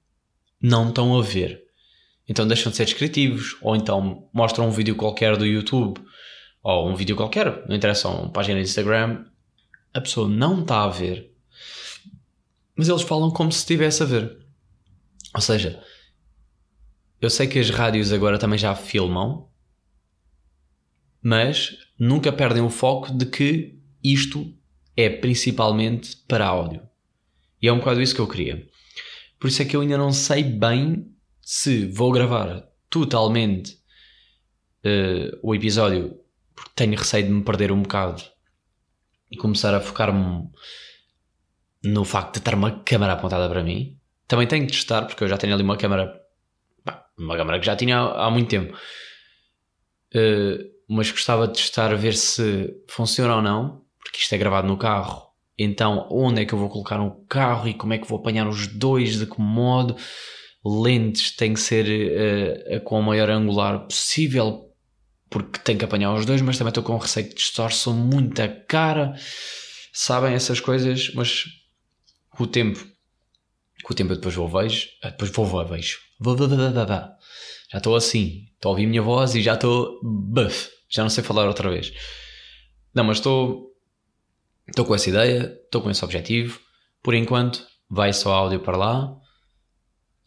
não 0.59 0.89
estão 0.89 1.17
a 1.17 1.21
ver. 1.21 1.61
Então 2.27 2.47
deixam 2.47 2.71
de 2.71 2.77
ser 2.77 2.85
descritivos, 2.85 3.57
ou 3.61 3.75
então 3.75 4.27
mostram 4.33 4.67
um 4.67 4.71
vídeo 4.71 4.95
qualquer 4.95 5.37
do 5.37 5.45
YouTube, 5.45 6.01
ou 6.63 6.89
um 6.89 6.95
vídeo 6.95 7.15
qualquer, 7.15 7.67
não 7.67 7.75
interessa, 7.75 8.07
uma 8.07 8.31
página 8.31 8.59
de 8.59 8.67
Instagram, 8.67 9.25
a 9.93 10.01
pessoa 10.01 10.27
não 10.27 10.61
está 10.61 10.83
a 10.83 10.89
ver, 10.89 11.31
mas 12.75 12.87
eles 12.89 13.01
falam 13.01 13.29
como 13.29 13.51
se 13.51 13.59
estivesse 13.59 14.01
a 14.01 14.05
ver. 14.05 14.40
Ou 15.33 15.41
seja, 15.41 15.81
eu 17.21 17.29
sei 17.29 17.47
que 17.47 17.59
as 17.59 17.69
rádios 17.69 18.11
agora 18.11 18.37
também 18.37 18.57
já 18.57 18.75
filmam, 18.75 19.49
mas 21.21 21.77
nunca 21.97 22.31
perdem 22.31 22.63
o 22.63 22.69
foco 22.69 23.13
de 23.13 23.25
que 23.25 23.79
isto 24.03 24.53
é 24.97 25.09
principalmente 25.09 26.17
para 26.27 26.47
áudio. 26.47 26.81
E 27.61 27.67
é 27.67 27.73
um 27.73 27.77
bocado 27.77 28.01
isso 28.01 28.15
que 28.15 28.21
eu 28.21 28.27
queria. 28.27 28.67
Por 29.39 29.47
isso 29.47 29.61
é 29.61 29.65
que 29.65 29.75
eu 29.75 29.81
ainda 29.81 29.97
não 29.97 30.11
sei 30.11 30.43
bem 30.43 31.15
se 31.41 31.85
vou 31.85 32.11
gravar 32.11 32.67
totalmente 32.89 33.73
uh, 34.85 35.37
o 35.41 35.53
episódio, 35.55 36.19
porque 36.55 36.71
tenho 36.75 36.97
receio 36.97 37.25
de 37.25 37.31
me 37.31 37.43
perder 37.43 37.71
um 37.71 37.81
bocado 37.81 38.23
e 39.29 39.37
começar 39.37 39.73
a 39.73 39.79
focar-me 39.79 40.49
no 41.83 42.03
facto 42.03 42.35
de 42.35 42.41
ter 42.41 42.53
uma 42.53 42.83
câmera 42.83 43.13
apontada 43.13 43.47
para 43.47 43.63
mim. 43.63 43.97
Também 44.31 44.47
tenho 44.47 44.65
que 44.65 44.71
testar, 44.71 45.07
porque 45.07 45.25
eu 45.25 45.27
já 45.27 45.37
tenho 45.37 45.53
ali 45.53 45.61
uma 45.61 45.75
câmera, 45.75 46.17
uma 47.19 47.35
câmera 47.35 47.59
que 47.59 47.65
já 47.65 47.75
tinha 47.75 47.97
há, 47.97 48.27
há 48.27 48.31
muito 48.31 48.47
tempo. 48.47 48.73
Uh, 50.15 50.71
mas 50.87 51.11
gostava 51.11 51.49
de 51.49 51.55
testar 51.55 51.93
ver 51.97 52.15
se 52.15 52.73
funciona 52.87 53.35
ou 53.35 53.41
não, 53.41 53.81
porque 53.99 54.19
isto 54.19 54.33
é 54.33 54.37
gravado 54.37 54.69
no 54.69 54.77
carro. 54.77 55.21
Então, 55.59 56.07
onde 56.09 56.41
é 56.41 56.45
que 56.45 56.53
eu 56.53 56.57
vou 56.57 56.69
colocar 56.69 57.01
um 57.01 57.25
carro 57.27 57.67
e 57.67 57.73
como 57.73 57.91
é 57.91 57.97
que 57.97 58.07
vou 58.07 58.19
apanhar 58.19 58.47
os 58.47 58.67
dois, 58.67 59.19
de 59.19 59.25
que 59.25 59.41
modo? 59.41 59.97
Lentes 60.65 61.35
tem 61.35 61.53
que 61.53 61.59
ser 61.59 61.85
uh, 62.77 62.81
com 62.85 63.01
o 63.01 63.03
maior 63.03 63.29
angular 63.29 63.79
possível, 63.79 64.71
porque 65.29 65.59
tenho 65.59 65.77
que 65.77 65.83
apanhar 65.83 66.13
os 66.13 66.25
dois, 66.25 66.41
mas 66.41 66.57
também 66.57 66.69
estou 66.69 66.85
com 66.85 66.95
receio 66.95 67.27
que 67.27 67.35
distorçam 67.35 67.93
muito 67.93 68.41
a 68.41 68.47
cara. 68.47 69.13
Sabem 69.91 70.33
essas 70.33 70.61
coisas, 70.61 71.11
mas 71.13 71.47
o 72.39 72.47
tempo, 72.47 72.90
com 73.83 73.93
o 73.93 73.95
tempo 73.95 74.11
eu 74.11 74.17
depois 74.17 74.35
vou 74.35 74.47
vejo, 74.47 74.87
ah, 75.03 75.09
depois 75.09 75.31
vou, 75.31 75.45
vou 75.45 75.65
vejo. 75.65 75.99
Já 77.71 77.77
estou 77.77 77.95
assim, 77.95 78.45
estou 78.53 78.69
a 78.69 78.71
ouvir 78.71 78.85
a 78.85 78.89
minha 78.89 79.01
voz 79.01 79.33
e 79.35 79.41
já 79.41 79.53
estou 79.53 79.99
buff 80.03 80.69
já 80.91 81.03
não 81.03 81.09
sei 81.09 81.23
falar 81.23 81.47
outra 81.47 81.69
vez. 81.69 81.93
Não, 82.93 83.05
mas 83.05 83.17
estou 83.17 83.71
estou 84.67 84.85
com 84.85 84.93
essa 84.93 85.09
ideia, 85.09 85.57
estou 85.63 85.81
com 85.81 85.89
esse 85.89 86.03
objetivo. 86.03 86.59
Por 87.01 87.15
enquanto, 87.15 87.65
vai 87.89 88.13
só 88.13 88.33
áudio 88.33 88.59
para 88.59 88.77
lá 88.77 89.17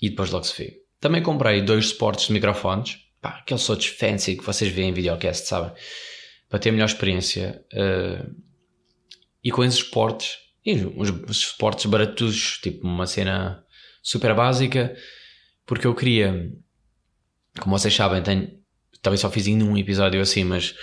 e 0.00 0.08
depois 0.08 0.30
logo 0.30 0.44
se 0.44 0.56
vê. 0.56 0.80
Também 0.98 1.22
comprei 1.22 1.60
dois 1.60 1.88
suportes 1.88 2.26
de 2.26 2.32
microfones, 2.32 2.98
pá, 3.20 3.40
aqueles 3.40 3.68
outros 3.68 3.88
fancy 3.88 4.36
que 4.36 4.44
vocês 4.44 4.72
veem 4.72 4.88
em 4.88 4.94
videocast, 4.94 5.46
sabem? 5.46 5.72
Para 6.48 6.58
ter 6.58 6.70
melhor 6.72 6.86
experiência. 6.86 7.62
Uh, 7.72 8.34
e 9.42 9.50
com 9.50 9.62
esses 9.62 9.80
suportes, 9.80 10.38
e 10.64 10.84
uns, 10.84 11.36
suportes 11.36 11.86
baratos, 11.86 12.58
tipo 12.62 12.86
uma 12.86 13.06
cena 13.06 13.62
super 14.02 14.34
básica, 14.34 14.96
porque 15.66 15.86
eu 15.86 15.94
queria, 15.94 16.50
como 17.60 17.78
vocês 17.78 17.94
sabem, 17.94 18.22
tenho, 18.22 18.50
talvez 19.02 19.20
só 19.20 19.30
fiz 19.30 19.46
ainda 19.46 19.64
um 19.64 19.76
episódio 19.76 20.20
assim, 20.20 20.44
mas 20.44 20.74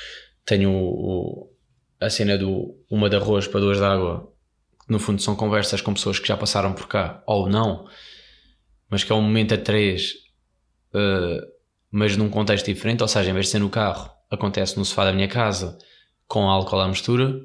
tenho 0.46 0.72
o, 0.72 0.90
o, 0.90 1.52
a 2.00 2.10
cena 2.10 2.38
do 2.38 2.78
uma 2.90 3.10
de 3.10 3.16
arroz 3.16 3.48
para 3.48 3.60
duas 3.60 3.78
de 3.78 3.84
água, 3.84 4.32
que 4.86 4.92
no 4.92 5.00
fundo 5.00 5.22
são 5.22 5.36
conversas 5.36 5.82
com 5.82 5.94
pessoas 5.94 6.20
que 6.20 6.28
já 6.28 6.38
passaram 6.38 6.74
por 6.74 6.88
cá, 6.88 7.24
ou 7.26 7.50
não, 7.50 7.88
mas 8.90 9.04
que 9.04 9.12
é 9.12 9.16
um 9.16 9.22
momento 9.22 9.56
a 9.56 9.58
três, 9.58 10.14
uh, 10.94 11.42
mas 11.90 12.16
num 12.16 12.30
contexto 12.30 12.68
diferente, 12.68 13.02
ou 13.02 13.08
seja, 13.08 13.32
em 13.32 13.34
vez 13.34 13.48
de 13.48 13.54
ser 13.54 13.60
no 13.60 13.70
carro, 13.70 14.12
acontece 14.30 14.78
no 14.78 14.86
sofá 14.86 15.06
da 15.06 15.14
minha 15.14 15.28
casa, 15.28 15.78
com 16.28 16.50
álcool 16.50 16.80
à 16.80 16.88
mistura. 16.88 17.36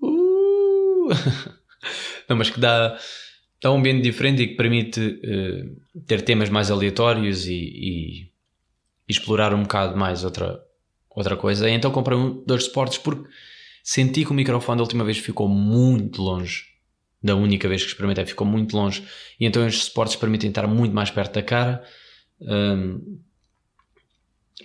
Uh! 0.00 1.08
não, 2.28 2.36
mas 2.36 2.50
que 2.50 2.60
dá, 2.60 2.98
dá 3.62 3.72
um 3.72 3.78
ambiente 3.78 4.02
diferente 4.02 4.42
e 4.42 4.48
que 4.48 4.54
permite 4.54 5.00
uh, 5.00 6.02
ter 6.06 6.22
temas 6.22 6.48
mais 6.48 6.70
aleatórios 6.70 7.46
e, 7.46 7.54
e 7.54 8.30
explorar 9.08 9.54
um 9.54 9.62
bocado 9.62 9.96
mais 9.96 10.24
outra, 10.24 10.60
outra 11.10 11.36
coisa. 11.36 11.68
E 11.68 11.72
então 11.72 11.90
comprei 11.90 12.16
um, 12.16 12.44
dois 12.44 12.64
suportes 12.64 12.98
porque 12.98 13.28
senti 13.82 14.24
que 14.24 14.30
o 14.30 14.34
microfone 14.34 14.78
da 14.78 14.82
última 14.82 15.04
vez 15.04 15.18
ficou 15.18 15.48
muito 15.48 16.22
longe. 16.22 16.64
Da 17.22 17.34
única 17.34 17.68
vez 17.68 17.82
que 17.82 17.88
experimentei, 17.88 18.26
ficou 18.26 18.46
muito 18.46 18.76
longe. 18.76 19.06
E 19.40 19.46
então 19.46 19.66
estes 19.66 19.84
suportes 19.84 20.16
permitem 20.16 20.50
estar 20.50 20.66
muito 20.66 20.94
mais 20.94 21.10
perto 21.10 21.34
da 21.34 21.42
cara. 21.42 21.82
Um, 22.40 23.18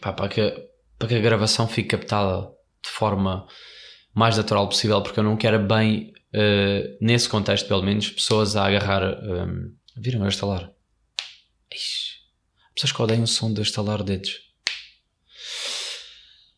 pá, 0.01 0.11
para, 0.11 0.27
que, 0.27 0.69
para 0.99 1.07
que 1.07 1.15
a 1.15 1.19
gravação 1.19 1.67
fique 1.67 1.89
captada 1.89 2.51
de 2.83 2.89
forma 2.89 3.47
mais 4.13 4.37
natural 4.37 4.67
possível, 4.67 5.01
porque 5.01 5.19
eu 5.19 5.23
não 5.23 5.37
quero 5.37 5.59
bem, 5.59 6.13
uh, 6.33 6.97
nesse 6.99 7.27
contexto 7.29 7.67
pelo 7.67 7.83
menos, 7.83 8.09
pessoas 8.09 8.55
a 8.55 8.65
agarrar. 8.65 9.03
Um, 9.23 9.73
viram 9.97 10.21
eu 10.21 10.29
estalar? 10.29 10.71
Pessoas 12.73 12.91
que 12.91 13.01
odeiam 13.01 13.23
o 13.23 13.27
som 13.27 13.53
de 13.53 13.61
estalar 13.61 14.03
dedos. 14.03 14.39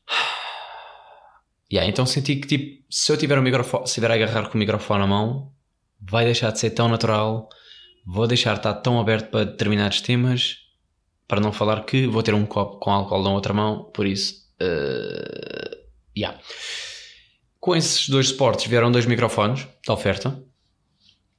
Yeah, 1.71 1.89
então 1.89 2.05
senti 2.05 2.35
que 2.35 2.47
tipo, 2.47 2.85
se 2.87 3.11
eu 3.11 3.17
tiver 3.17 3.39
o 3.39 3.41
microfone, 3.41 3.87
se 3.87 3.95
tiver 3.95 4.11
a 4.11 4.13
agarrar 4.13 4.47
com 4.47 4.55
o 4.55 4.59
microfone 4.59 4.99
na 4.99 5.07
mão, 5.07 5.51
vai 5.99 6.23
deixar 6.23 6.51
de 6.51 6.59
ser 6.59 6.69
tão 6.69 6.87
natural, 6.87 7.49
vou 8.05 8.27
deixar 8.27 8.53
de 8.53 8.59
estar 8.59 8.75
tão 8.75 8.99
aberto 8.99 9.31
para 9.31 9.45
determinados 9.45 9.99
temas, 9.99 10.57
para 11.27 11.41
não 11.41 11.51
falar 11.51 11.83
que 11.83 12.05
vou 12.05 12.21
ter 12.21 12.35
um 12.35 12.45
copo 12.45 12.77
com 12.77 12.91
álcool 12.91 13.23
na 13.23 13.31
outra 13.31 13.55
mão, 13.55 13.85
por 13.85 14.05
isso, 14.05 14.35
uh, 14.61 15.75
yeah. 16.15 16.39
Com 17.63 17.73
esses 17.77 18.09
dois 18.09 18.27
suportes 18.27 18.67
vieram 18.67 18.91
dois 18.91 19.05
microfones 19.05 19.65
da 19.87 19.93
oferta. 19.93 20.37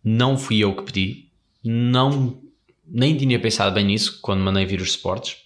Não 0.02 0.38
fui 0.38 0.60
eu 0.60 0.74
que 0.74 0.84
pedi, 0.84 1.30
não 1.62 2.42
nem 2.82 3.14
tinha 3.14 3.38
pensado 3.38 3.74
bem 3.74 3.84
nisso 3.84 4.20
quando 4.22 4.40
mandei 4.40 4.64
vir 4.64 4.80
os 4.80 4.92
suportes. 4.92 5.36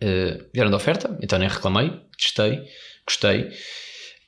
Uh, 0.00 0.48
vieram 0.54 0.70
da 0.70 0.76
oferta, 0.76 1.18
então 1.20 1.36
nem 1.36 1.48
reclamei, 1.48 1.90
testei, 2.16 2.62
gostei. 3.04 3.50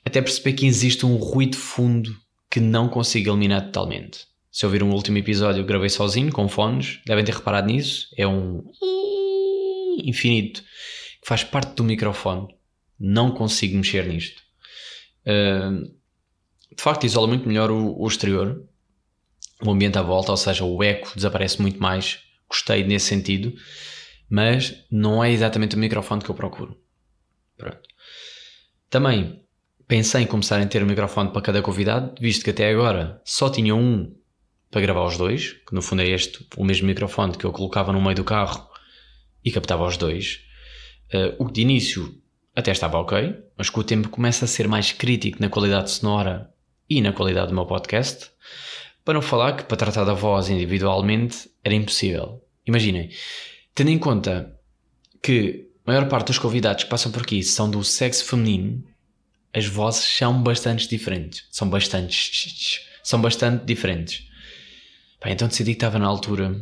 Até 0.04 0.20
perceber 0.20 0.54
que 0.54 0.66
existe 0.66 1.06
um 1.06 1.14
ruído 1.14 1.56
fundo 1.56 2.12
que 2.50 2.58
não 2.58 2.88
consigo 2.88 3.30
eliminar 3.30 3.66
totalmente. 3.66 4.26
Se 4.50 4.66
ouviram 4.66 4.88
um 4.88 4.92
último 4.92 5.18
episódio, 5.18 5.64
gravei 5.64 5.88
sozinho, 5.88 6.32
com 6.32 6.48
fones, 6.48 6.98
devem 7.06 7.24
ter 7.24 7.36
reparado 7.36 7.68
nisso. 7.68 8.08
É 8.16 8.26
um 8.26 8.64
infinito 10.02 10.62
que 11.22 11.28
faz 11.28 11.44
parte 11.44 11.76
do 11.76 11.84
microfone. 11.84 12.48
Não 12.98 13.30
consigo 13.30 13.76
mexer 13.76 14.04
nisto. 14.04 14.47
De 15.24 16.82
facto, 16.82 17.04
isola 17.04 17.26
muito 17.26 17.46
melhor 17.46 17.70
o, 17.70 18.00
o 18.00 18.06
exterior, 18.06 18.64
o 19.62 19.70
ambiente 19.70 19.98
à 19.98 20.02
volta, 20.02 20.30
ou 20.30 20.36
seja, 20.36 20.64
o 20.64 20.82
eco 20.82 21.12
desaparece 21.14 21.60
muito 21.60 21.80
mais. 21.80 22.20
Gostei 22.48 22.84
nesse 22.84 23.06
sentido, 23.06 23.52
mas 24.28 24.84
não 24.90 25.22
é 25.22 25.30
exatamente 25.30 25.76
o 25.76 25.78
microfone 25.78 26.22
que 26.22 26.30
eu 26.30 26.34
procuro. 26.34 26.80
Pronto. 27.56 27.80
Também 28.88 29.42
pensei 29.86 30.22
em 30.22 30.26
começar 30.26 30.60
a 30.60 30.66
ter 30.66 30.82
um 30.82 30.86
microfone 30.86 31.30
para 31.30 31.42
cada 31.42 31.62
convidado, 31.62 32.14
visto 32.20 32.44
que 32.44 32.50
até 32.50 32.70
agora 32.70 33.20
só 33.24 33.50
tinha 33.50 33.74
um 33.74 34.14
para 34.70 34.82
gravar 34.82 35.04
os 35.06 35.16
dois, 35.16 35.52
que 35.66 35.74
no 35.74 35.80
fundo 35.80 36.02
é 36.02 36.08
este, 36.08 36.46
o 36.56 36.64
mesmo 36.64 36.86
microfone 36.86 37.36
que 37.36 37.44
eu 37.44 37.52
colocava 37.52 37.92
no 37.92 38.00
meio 38.00 38.14
do 38.14 38.24
carro 38.24 38.68
e 39.44 39.50
captava 39.50 39.86
os 39.86 39.96
dois. 39.96 40.44
Uh, 41.12 41.42
o 41.42 41.46
que 41.46 41.54
de 41.54 41.60
início 41.62 42.14
até 42.58 42.72
estava 42.72 42.98
ok, 42.98 43.36
mas 43.56 43.70
com 43.70 43.80
o 43.80 43.84
tempo 43.84 44.08
começa 44.08 44.44
a 44.44 44.48
ser 44.48 44.66
mais 44.66 44.90
crítico 44.90 45.40
na 45.40 45.48
qualidade 45.48 45.92
sonora 45.92 46.52
e 46.90 47.00
na 47.00 47.12
qualidade 47.12 47.50
do 47.50 47.54
meu 47.54 47.64
podcast. 47.64 48.32
Para 49.04 49.14
não 49.14 49.22
falar 49.22 49.52
que 49.52 49.62
para 49.62 49.76
tratar 49.76 50.02
da 50.02 50.12
voz 50.12 50.50
individualmente 50.50 51.48
era 51.62 51.72
impossível. 51.72 52.44
Imaginem, 52.66 53.10
tendo 53.76 53.90
em 53.90 53.98
conta 53.98 54.58
que 55.22 55.68
a 55.86 55.92
maior 55.92 56.08
parte 56.08 56.26
dos 56.26 56.38
convidados 56.40 56.82
que 56.82 56.90
passam 56.90 57.12
por 57.12 57.22
aqui 57.22 57.44
são 57.44 57.70
do 57.70 57.84
sexo 57.84 58.24
feminino, 58.24 58.82
as 59.54 59.66
vozes 59.66 60.02
são 60.02 60.42
bastante 60.42 60.88
diferentes. 60.88 61.46
São 61.52 61.70
bastante. 61.70 62.82
São 63.04 63.20
bastante 63.20 63.64
diferentes. 63.64 64.28
Pá, 65.20 65.30
então 65.30 65.46
decidi 65.46 65.70
que 65.70 65.76
estava 65.76 66.00
na 66.00 66.08
altura 66.08 66.60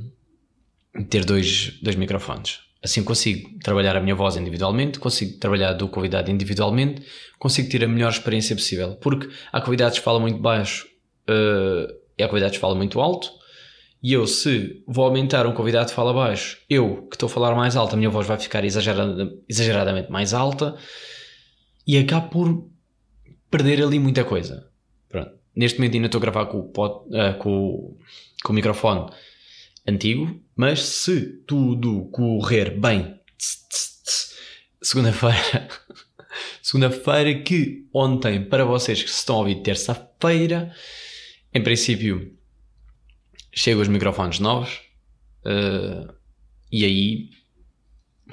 de 0.94 1.04
ter 1.06 1.24
dois, 1.24 1.72
dois 1.80 1.96
microfones. 1.96 2.60
Assim 2.86 3.02
consigo 3.02 3.58
trabalhar 3.64 3.96
a 3.96 4.00
minha 4.00 4.14
voz 4.14 4.36
individualmente, 4.36 5.00
consigo 5.00 5.40
trabalhar 5.40 5.72
do 5.72 5.88
convidado 5.88 6.30
individualmente, 6.30 7.02
consigo 7.36 7.68
ter 7.68 7.82
a 7.82 7.88
melhor 7.88 8.12
experiência 8.12 8.54
possível. 8.54 8.94
Porque 8.94 9.28
há 9.52 9.60
convidados 9.60 9.98
que 9.98 10.04
falam 10.04 10.20
muito 10.20 10.38
baixo 10.38 10.86
uh, 11.28 11.92
e 12.16 12.22
há 12.22 12.28
convidados 12.28 12.56
que 12.56 12.60
falam 12.60 12.76
muito 12.76 13.00
alto. 13.00 13.28
E 14.00 14.12
eu, 14.12 14.24
se 14.24 14.84
vou 14.86 15.04
aumentar 15.04 15.48
um 15.48 15.52
convidado 15.52 15.88
que 15.88 15.96
fala 15.96 16.12
baixo, 16.12 16.58
eu 16.70 17.08
que 17.08 17.16
estou 17.16 17.26
a 17.26 17.30
falar 17.30 17.56
mais 17.56 17.74
alto, 17.74 17.94
a 17.94 17.96
minha 17.96 18.08
voz 18.08 18.24
vai 18.24 18.38
ficar 18.38 18.64
exagerada, 18.64 19.32
exageradamente 19.48 20.08
mais 20.08 20.32
alta 20.32 20.76
e 21.84 21.98
acabo 21.98 22.28
por 22.28 22.70
perder 23.50 23.82
ali 23.82 23.98
muita 23.98 24.22
coisa. 24.22 24.70
Pronto. 25.08 25.32
Neste 25.56 25.80
momento 25.80 25.94
ainda 25.94 26.06
estou 26.06 26.20
a 26.20 26.22
gravar 26.22 26.46
com 26.46 26.58
uh, 26.60 27.38
com, 27.40 27.96
com 28.44 28.52
o 28.52 28.54
microfone 28.54 29.10
antigo, 29.86 30.40
mas 30.54 30.82
se 30.82 31.42
tudo 31.46 32.06
correr 32.10 32.78
bem, 32.78 33.18
segunda-feira, 34.82 35.68
segunda-feira 36.62 37.42
que 37.42 37.88
ontem, 37.92 38.44
para 38.44 38.64
vocês 38.64 39.02
que 39.02 39.10
se 39.10 39.18
estão 39.18 39.36
a 39.36 39.38
ouvir 39.40 39.62
terça-feira, 39.62 40.74
em 41.52 41.62
princípio 41.62 42.36
chegam 43.52 43.80
os 43.80 43.88
microfones 43.88 44.38
novos 44.38 44.80
uh, 45.44 46.12
e 46.70 46.84
aí 46.84 47.30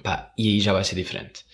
pá, 0.02 0.34
e 0.38 0.50
aí 0.50 0.60
já 0.60 0.74
vai 0.74 0.84
ser 0.84 0.96
diferente. 0.96 1.46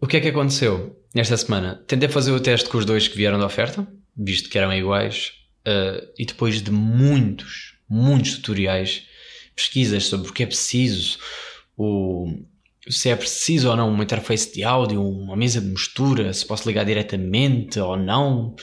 O 0.00 0.06
que 0.06 0.16
é 0.16 0.20
que 0.20 0.28
aconteceu 0.28 1.04
nesta 1.14 1.36
semana? 1.36 1.84
Tentei 1.86 2.08
fazer 2.08 2.32
o 2.32 2.40
teste 2.40 2.68
com 2.68 2.78
os 2.78 2.84
dois 2.84 3.08
que 3.08 3.16
vieram 3.16 3.38
da 3.38 3.46
oferta, 3.46 3.86
visto 4.16 4.48
que 4.48 4.56
eram 4.56 4.72
iguais, 4.72 5.32
uh, 5.66 6.06
e 6.18 6.24
depois 6.24 6.62
de 6.62 6.70
muitos, 6.70 7.77
muitos 7.88 8.36
tutoriais, 8.36 9.04
pesquisas 9.54 10.04
sobre 10.04 10.30
o 10.30 10.32
que 10.32 10.42
é 10.42 10.46
preciso, 10.46 11.18
o, 11.76 12.32
se 12.88 13.08
é 13.08 13.16
preciso 13.16 13.70
ou 13.70 13.76
não 13.76 13.88
uma 13.88 14.04
interface 14.04 14.52
de 14.52 14.64
áudio, 14.64 15.02
uma 15.02 15.36
mesa 15.36 15.60
de 15.60 15.66
mistura, 15.66 16.32
se 16.32 16.46
posso 16.46 16.68
ligar 16.68 16.84
diretamente 16.84 17.78
ou 17.78 17.96
não, 17.96 18.54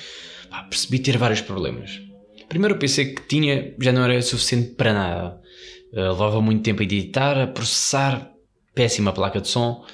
pá, 0.50 0.64
percebi 0.64 1.00
ter 1.00 1.18
vários 1.18 1.42
problemas. 1.42 2.02
Primeiro 2.50 2.76
o 2.76 2.80
PC 2.80 3.14
que 3.14 3.28
tinha 3.28 3.74
já 3.80 3.92
não 3.92 4.04
era 4.04 4.22
suficiente 4.22 4.76
para 4.76 4.94
nada. 4.94 5.42
Uh, 5.94 6.12
levava 6.12 6.42
muito 6.42 6.64
tempo 6.64 6.82
a 6.82 6.84
editar, 6.84 7.38
a 7.38 7.48
processar, 7.48 8.32
péssima 8.74 9.14
placa 9.14 9.40
de 9.40 9.48
som, 9.48 9.86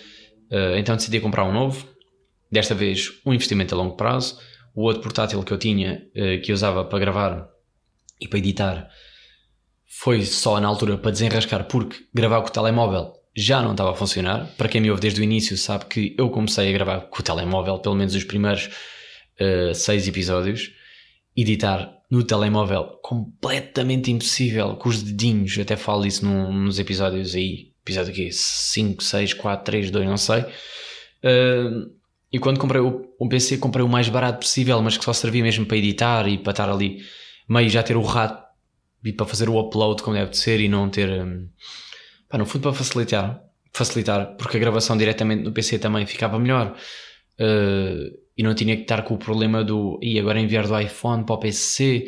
uh, 0.51 0.75
então 0.77 0.95
decidi 0.95 1.19
comprar 1.19 1.45
um 1.45 1.53
novo. 1.53 1.87
Desta 2.51 2.75
vez 2.75 3.11
um 3.25 3.33
investimento 3.33 3.73
a 3.73 3.77
longo 3.77 3.95
prazo. 3.95 4.37
O 4.73 4.83
outro 4.83 5.01
portátil 5.01 5.43
que 5.43 5.51
eu 5.51 5.57
tinha, 5.57 6.05
uh, 6.15 6.41
que 6.41 6.51
eu 6.51 6.55
usava 6.55 6.83
para 6.85 6.99
gravar 6.99 7.49
e 8.19 8.27
para 8.27 8.39
editar, 8.39 8.89
foi 9.93 10.23
só 10.23 10.59
na 10.59 10.69
altura 10.69 10.97
para 10.97 11.11
desenrascar, 11.11 11.65
porque 11.65 11.97
gravar 12.13 12.41
com 12.41 12.47
o 12.47 12.51
telemóvel 12.51 13.11
já 13.35 13.61
não 13.61 13.71
estava 13.71 13.91
a 13.91 13.95
funcionar. 13.95 14.47
Para 14.57 14.69
quem 14.69 14.79
me 14.79 14.89
ouve 14.89 15.01
desde 15.01 15.19
o 15.19 15.23
início 15.23 15.57
sabe 15.57 15.85
que 15.85 16.15
eu 16.17 16.29
comecei 16.29 16.69
a 16.69 16.71
gravar 16.71 17.01
com 17.01 17.19
o 17.19 17.23
telemóvel, 17.23 17.77
pelo 17.79 17.95
menos 17.95 18.15
os 18.15 18.23
primeiros 18.23 18.69
uh, 19.39 19.75
seis 19.75 20.07
episódios. 20.07 20.71
Editar 21.35 21.93
no 22.09 22.23
telemóvel 22.23 22.99
completamente 23.03 24.11
impossível, 24.11 24.75
com 24.75 24.89
os 24.89 25.03
dedinhos, 25.03 25.57
até 25.59 25.75
falo 25.75 26.05
isso 26.05 26.25
num, 26.25 26.51
nos 26.51 26.79
episódios 26.79 27.35
aí, 27.35 27.71
episódio 27.83 28.11
aqui 28.11 28.31
5, 28.31 29.03
6, 29.03 29.33
4, 29.33 29.65
3, 29.65 29.91
2, 29.91 30.07
não 30.07 30.17
sei. 30.17 30.41
Uh, 30.41 31.91
e 32.31 32.39
quando 32.39 32.59
comprei 32.59 32.81
o, 32.81 33.13
o 33.19 33.29
PC, 33.29 33.57
comprei 33.57 33.85
o 33.85 33.89
mais 33.89 34.07
barato 34.07 34.39
possível, 34.39 34.81
mas 34.81 34.97
que 34.97 35.03
só 35.03 35.11
servia 35.11 35.43
mesmo 35.43 35.65
para 35.65 35.77
editar 35.77 36.27
e 36.27 36.37
para 36.37 36.51
estar 36.51 36.69
ali 36.69 36.99
meio 37.47 37.69
já 37.69 37.83
ter 37.83 37.97
o 37.97 38.01
rato 38.01 38.40
e 39.03 39.13
para 39.13 39.25
fazer 39.25 39.49
o 39.49 39.59
upload 39.59 40.01
como 40.03 40.15
deve 40.15 40.31
de 40.31 40.37
ser 40.37 40.59
e 40.59 40.67
não 40.67 40.89
ter. 40.89 41.09
Um, 41.09 41.47
pá, 42.29 42.37
no 42.37 42.45
fundo, 42.45 42.63
para 42.63 42.73
facilitar, 42.73 43.41
facilitar, 43.73 44.35
porque 44.37 44.57
a 44.57 44.59
gravação 44.59 44.97
diretamente 44.97 45.43
no 45.43 45.51
PC 45.51 45.79
também 45.79 46.05
ficava 46.05 46.39
melhor. 46.39 46.75
Uh, 47.39 48.21
e 48.37 48.43
não 48.43 48.55
tinha 48.55 48.75
que 48.75 48.83
estar 48.83 49.03
com 49.03 49.13
o 49.13 49.17
problema 49.17 49.63
do 49.63 49.99
e 50.01 50.19
agora 50.19 50.39
enviar 50.39 50.67
do 50.67 50.79
iPhone 50.79 51.23
para 51.25 51.35
o 51.35 51.37
PC 51.37 52.07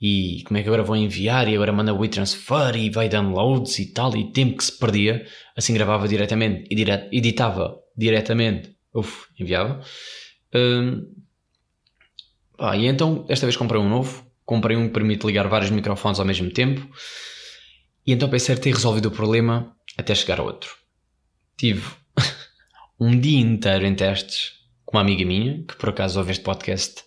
e 0.00 0.42
como 0.44 0.58
é 0.58 0.62
que 0.62 0.68
agora 0.68 0.82
vou 0.82 0.96
enviar 0.96 1.48
e 1.48 1.54
agora 1.54 1.72
manda 1.72 1.92
o 1.92 1.98
WeTransfer 1.98 2.76
e 2.76 2.90
vai 2.90 3.08
downloads 3.08 3.78
e 3.78 3.92
tal 3.92 4.16
e 4.16 4.32
tempo 4.32 4.56
que 4.56 4.64
se 4.64 4.78
perdia 4.78 5.26
assim 5.56 5.74
gravava 5.74 6.08
diretamente 6.08 6.66
e 6.70 6.74
dire 6.74 7.08
editava 7.12 7.78
diretamente 7.96 8.74
uf, 8.94 9.26
enviava 9.38 9.80
um, 10.54 11.06
ah, 12.58 12.76
e 12.76 12.86
então 12.86 13.26
esta 13.28 13.46
vez 13.46 13.56
comprei 13.56 13.80
um 13.80 13.88
novo 13.88 14.26
comprei 14.44 14.76
um 14.76 14.86
que 14.86 14.94
permite 14.94 15.26
ligar 15.26 15.48
vários 15.48 15.70
microfones 15.70 16.20
ao 16.20 16.26
mesmo 16.26 16.50
tempo. 16.50 16.88
E 18.06 18.12
então 18.12 18.28
pensei 18.28 18.54
ter 18.56 18.72
resolvido 18.72 19.06
o 19.06 19.10
problema 19.10 19.74
até 19.96 20.14
chegar 20.14 20.40
a 20.40 20.42
outro. 20.42 20.76
Tive 21.56 21.86
um 23.00 23.18
dia 23.18 23.40
inteiro 23.40 23.86
em 23.86 23.94
testes 23.94 24.52
com 24.84 24.96
uma 24.96 25.02
amiga 25.02 25.24
minha, 25.24 25.64
que 25.64 25.76
por 25.76 25.88
acaso 25.88 26.18
ouve 26.18 26.32
este 26.32 26.44
podcast 26.44 27.02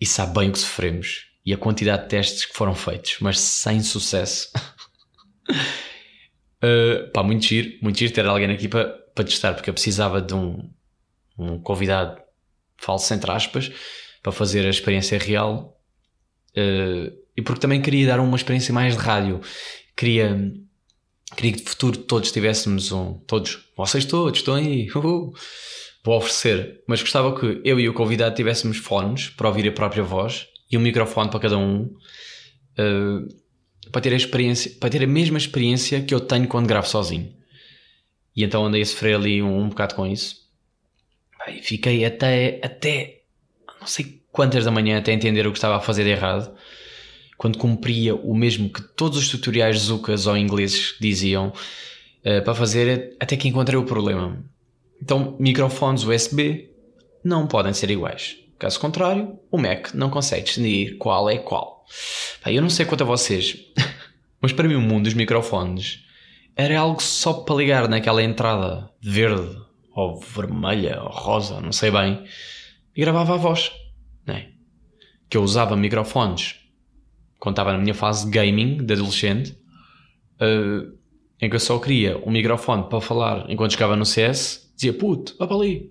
e 0.00 0.06
sabe 0.06 0.38
bem 0.38 0.50
o 0.50 0.52
que 0.52 0.58
sofremos 0.58 1.26
e 1.44 1.54
a 1.54 1.56
quantidade 1.56 2.02
de 2.02 2.08
testes 2.10 2.44
que 2.44 2.52
foram 2.52 2.74
feitos, 2.74 3.16
mas 3.20 3.40
sem 3.40 3.82
sucesso. 3.82 4.50
uh, 6.62 7.08
pá, 7.14 7.22
muito 7.22 7.46
giro, 7.46 7.78
muito 7.80 7.98
giro 7.98 8.12
ter 8.12 8.26
alguém 8.26 8.50
aqui 8.50 8.68
para, 8.68 8.90
para 9.14 9.24
testar, 9.24 9.54
porque 9.54 9.70
eu 9.70 9.74
precisava 9.74 10.20
de 10.20 10.34
um, 10.34 10.70
um 11.38 11.58
convidado 11.58 12.20
falso, 12.76 13.14
entre 13.14 13.30
aspas, 13.30 13.72
para 14.22 14.30
fazer 14.30 14.66
a 14.66 14.70
experiência 14.70 15.18
real 15.18 15.77
uh, 16.56 17.16
e 17.36 17.42
porque 17.42 17.60
também 17.60 17.80
queria 17.80 18.06
dar 18.06 18.20
uma 18.20 18.36
experiência 18.36 18.72
mais 18.72 18.96
de 18.96 19.00
rádio. 19.00 19.40
Queria, 19.96 20.52
queria 21.36 21.52
que 21.52 21.62
de 21.62 21.68
futuro 21.68 21.98
todos 21.98 22.32
tivéssemos 22.32 22.92
um. 22.92 23.14
Todos, 23.26 23.58
vocês 23.76 24.04
todos, 24.04 24.38
estão 24.38 24.54
aí. 24.54 24.88
Uhul 24.94 25.34
vou 26.08 26.16
oferecer, 26.16 26.82
mas 26.86 27.02
gostava 27.02 27.38
que 27.38 27.60
eu 27.64 27.78
e 27.78 27.88
o 27.88 27.92
convidado 27.92 28.34
tivéssemos 28.34 28.78
fones 28.78 29.28
para 29.28 29.48
ouvir 29.48 29.68
a 29.68 29.72
própria 29.72 30.02
voz 30.02 30.48
e 30.70 30.76
um 30.78 30.80
microfone 30.80 31.30
para 31.30 31.40
cada 31.40 31.58
um 31.58 31.82
uh, 31.82 33.28
para 33.90 34.00
ter 34.00 34.12
a 34.12 34.16
experiência, 34.16 34.70
para 34.80 34.88
ter 34.88 35.02
a 35.02 35.06
mesma 35.06 35.36
experiência 35.36 36.02
que 36.02 36.14
eu 36.14 36.20
tenho 36.20 36.48
quando 36.48 36.66
gravo 36.66 36.88
sozinho. 36.88 37.34
E 38.34 38.44
então 38.44 38.64
andei 38.64 38.80
a 38.80 38.86
sofrer 38.86 39.16
ali 39.16 39.42
um, 39.42 39.58
um 39.58 39.68
bocado 39.68 39.94
com 39.94 40.06
isso. 40.06 40.48
E 41.48 41.62
fiquei 41.62 42.04
até, 42.04 42.60
até 42.62 43.22
não 43.80 43.86
sei 43.86 44.22
quantas 44.38 44.64
da 44.64 44.70
manhã 44.70 44.98
até 44.98 45.12
entender 45.12 45.48
o 45.48 45.50
que 45.50 45.58
estava 45.58 45.78
a 45.78 45.80
fazer 45.80 46.04
de 46.04 46.10
errado. 46.10 46.48
Quando 47.36 47.58
cumpria 47.58 48.14
o 48.14 48.36
mesmo 48.36 48.68
que 48.68 48.80
todos 48.80 49.18
os 49.18 49.28
tutoriais 49.28 49.78
Zucas 49.78 50.28
ou 50.28 50.36
ingleses 50.36 50.94
diziam 51.00 51.48
uh, 51.48 52.44
para 52.44 52.54
fazer, 52.54 53.16
até 53.18 53.36
que 53.36 53.48
encontrei 53.48 53.76
o 53.76 53.82
problema. 53.82 54.38
Então, 55.02 55.36
microfones 55.40 56.04
USB 56.04 56.70
não 57.24 57.48
podem 57.48 57.72
ser 57.72 57.90
iguais. 57.90 58.36
Caso 58.60 58.78
contrário, 58.78 59.36
o 59.50 59.58
Mac 59.58 59.92
não 59.92 60.08
consegue 60.08 60.44
distinguir 60.44 60.98
qual 60.98 61.28
é 61.28 61.38
qual. 61.38 61.84
eu 62.46 62.62
não 62.62 62.70
sei 62.70 62.86
quanto 62.86 63.02
a 63.02 63.06
vocês, 63.06 63.56
mas 64.40 64.52
para 64.52 64.68
mim 64.68 64.76
o 64.76 64.80
mundo 64.80 65.04
dos 65.04 65.14
microfones 65.14 66.04
era 66.54 66.78
algo 66.78 67.02
só 67.02 67.32
para 67.32 67.56
ligar 67.56 67.88
naquela 67.88 68.22
entrada 68.22 68.88
verde 69.00 69.60
ou 69.92 70.20
vermelha 70.20 71.02
ou 71.02 71.10
rosa, 71.10 71.60
não 71.60 71.72
sei 71.72 71.90
bem, 71.90 72.24
e 72.94 73.00
gravava 73.00 73.34
a 73.34 73.36
voz. 73.36 73.72
Né? 74.28 74.50
Que 75.28 75.36
eu 75.36 75.42
usava 75.42 75.74
microfones 75.74 76.56
quando 77.38 77.54
estava 77.54 77.72
na 77.72 77.78
minha 77.78 77.94
fase 77.94 78.26
de 78.26 78.30
gaming 78.30 78.78
de 78.78 78.92
adolescente, 78.92 79.56
uh, 80.40 80.96
em 81.40 81.48
que 81.48 81.54
eu 81.54 81.60
só 81.60 81.78
queria 81.78 82.18
um 82.18 82.30
microfone 82.30 82.88
para 82.88 83.00
falar 83.00 83.46
enquanto 83.48 83.72
jogava 83.72 83.96
no 83.96 84.04
CS 84.04 84.72
dizia 84.74 84.92
puto, 84.92 85.36
vá 85.38 85.46
para 85.46 85.56
ali. 85.56 85.90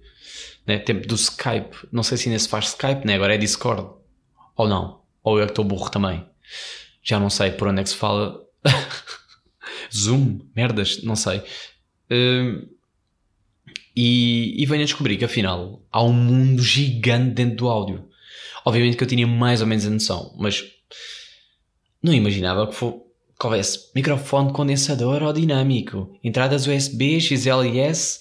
Né? 0.66 0.78
Tempo 0.78 1.08
do 1.08 1.16
Skype, 1.16 1.88
não 1.92 2.04
sei 2.04 2.18
se 2.18 2.28
ainda 2.28 2.40
se 2.40 2.50
faz 2.50 2.68
Skype, 2.68 3.06
né? 3.06 3.16
agora 3.16 3.36
é 3.36 3.38
Discord. 3.38 3.90
Ou 4.56 4.68
não. 4.68 5.02
Ou 5.24 5.38
eu 5.38 5.44
é 5.44 5.46
que 5.46 5.52
estou 5.52 5.64
burro 5.64 5.90
também. 5.90 6.26
Já 7.02 7.20
não 7.20 7.30
sei 7.30 7.52
por 7.52 7.68
onde 7.68 7.82
é 7.82 7.84
que 7.84 7.90
se 7.90 7.96
fala. 7.96 8.42
Zoom, 9.94 10.40
merdas, 10.56 11.02
não 11.04 11.16
sei. 11.16 11.40
Uh, 12.12 12.68
e, 13.96 14.62
e 14.62 14.66
venho 14.66 14.82
a 14.82 14.86
descobrir 14.86 15.18
que 15.18 15.26
afinal 15.26 15.82
há 15.92 16.04
um 16.04 16.14
mundo 16.14 16.62
gigante 16.62 17.36
dentro 17.36 17.56
do 17.56 17.70
áudio. 17.70 18.07
Obviamente 18.68 18.98
que 18.98 19.04
eu 19.04 19.08
tinha 19.08 19.26
mais 19.26 19.62
ou 19.62 19.68
menos 19.68 19.86
a 19.86 19.90
noção, 19.90 20.36
mas 20.38 20.64
não 22.04 22.14
imaginava 22.14 22.68
que, 22.68 22.76
for, 22.76 23.02
que 23.40 23.46
houvesse 23.46 23.92
microfone 23.96 24.52
condensador 24.52 25.24
ou 25.24 25.32
dinâmico, 25.32 26.18
entradas 26.24 26.68
USB, 26.68 27.20
XLS 27.20 28.20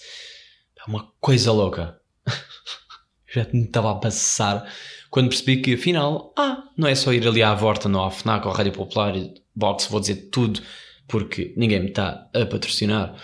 uma 0.86 1.12
coisa 1.20 1.52
louca. 1.52 1.98
Já 3.32 3.46
me 3.52 3.64
estava 3.64 3.92
a 3.92 3.96
passar 3.96 4.70
quando 5.10 5.28
percebi 5.28 5.58
que 5.58 5.74
afinal, 5.74 6.32
ah, 6.36 6.64
não 6.76 6.88
é 6.88 6.94
só 6.94 7.12
ir 7.12 7.26
ali 7.26 7.42
à 7.42 7.54
volta 7.54 7.88
no 7.88 8.10
FNAC 8.10 8.46
ou 8.46 8.52
Rádio 8.52 8.72
Popular 8.72 9.16
e 9.16 9.34
Box, 9.54 9.88
vou 9.90 10.00
dizer 10.00 10.28
tudo 10.30 10.60
porque 11.08 11.54
ninguém 11.56 11.80
me 11.80 11.88
está 11.88 12.28
a 12.34 12.46
patrocinar. 12.46 13.14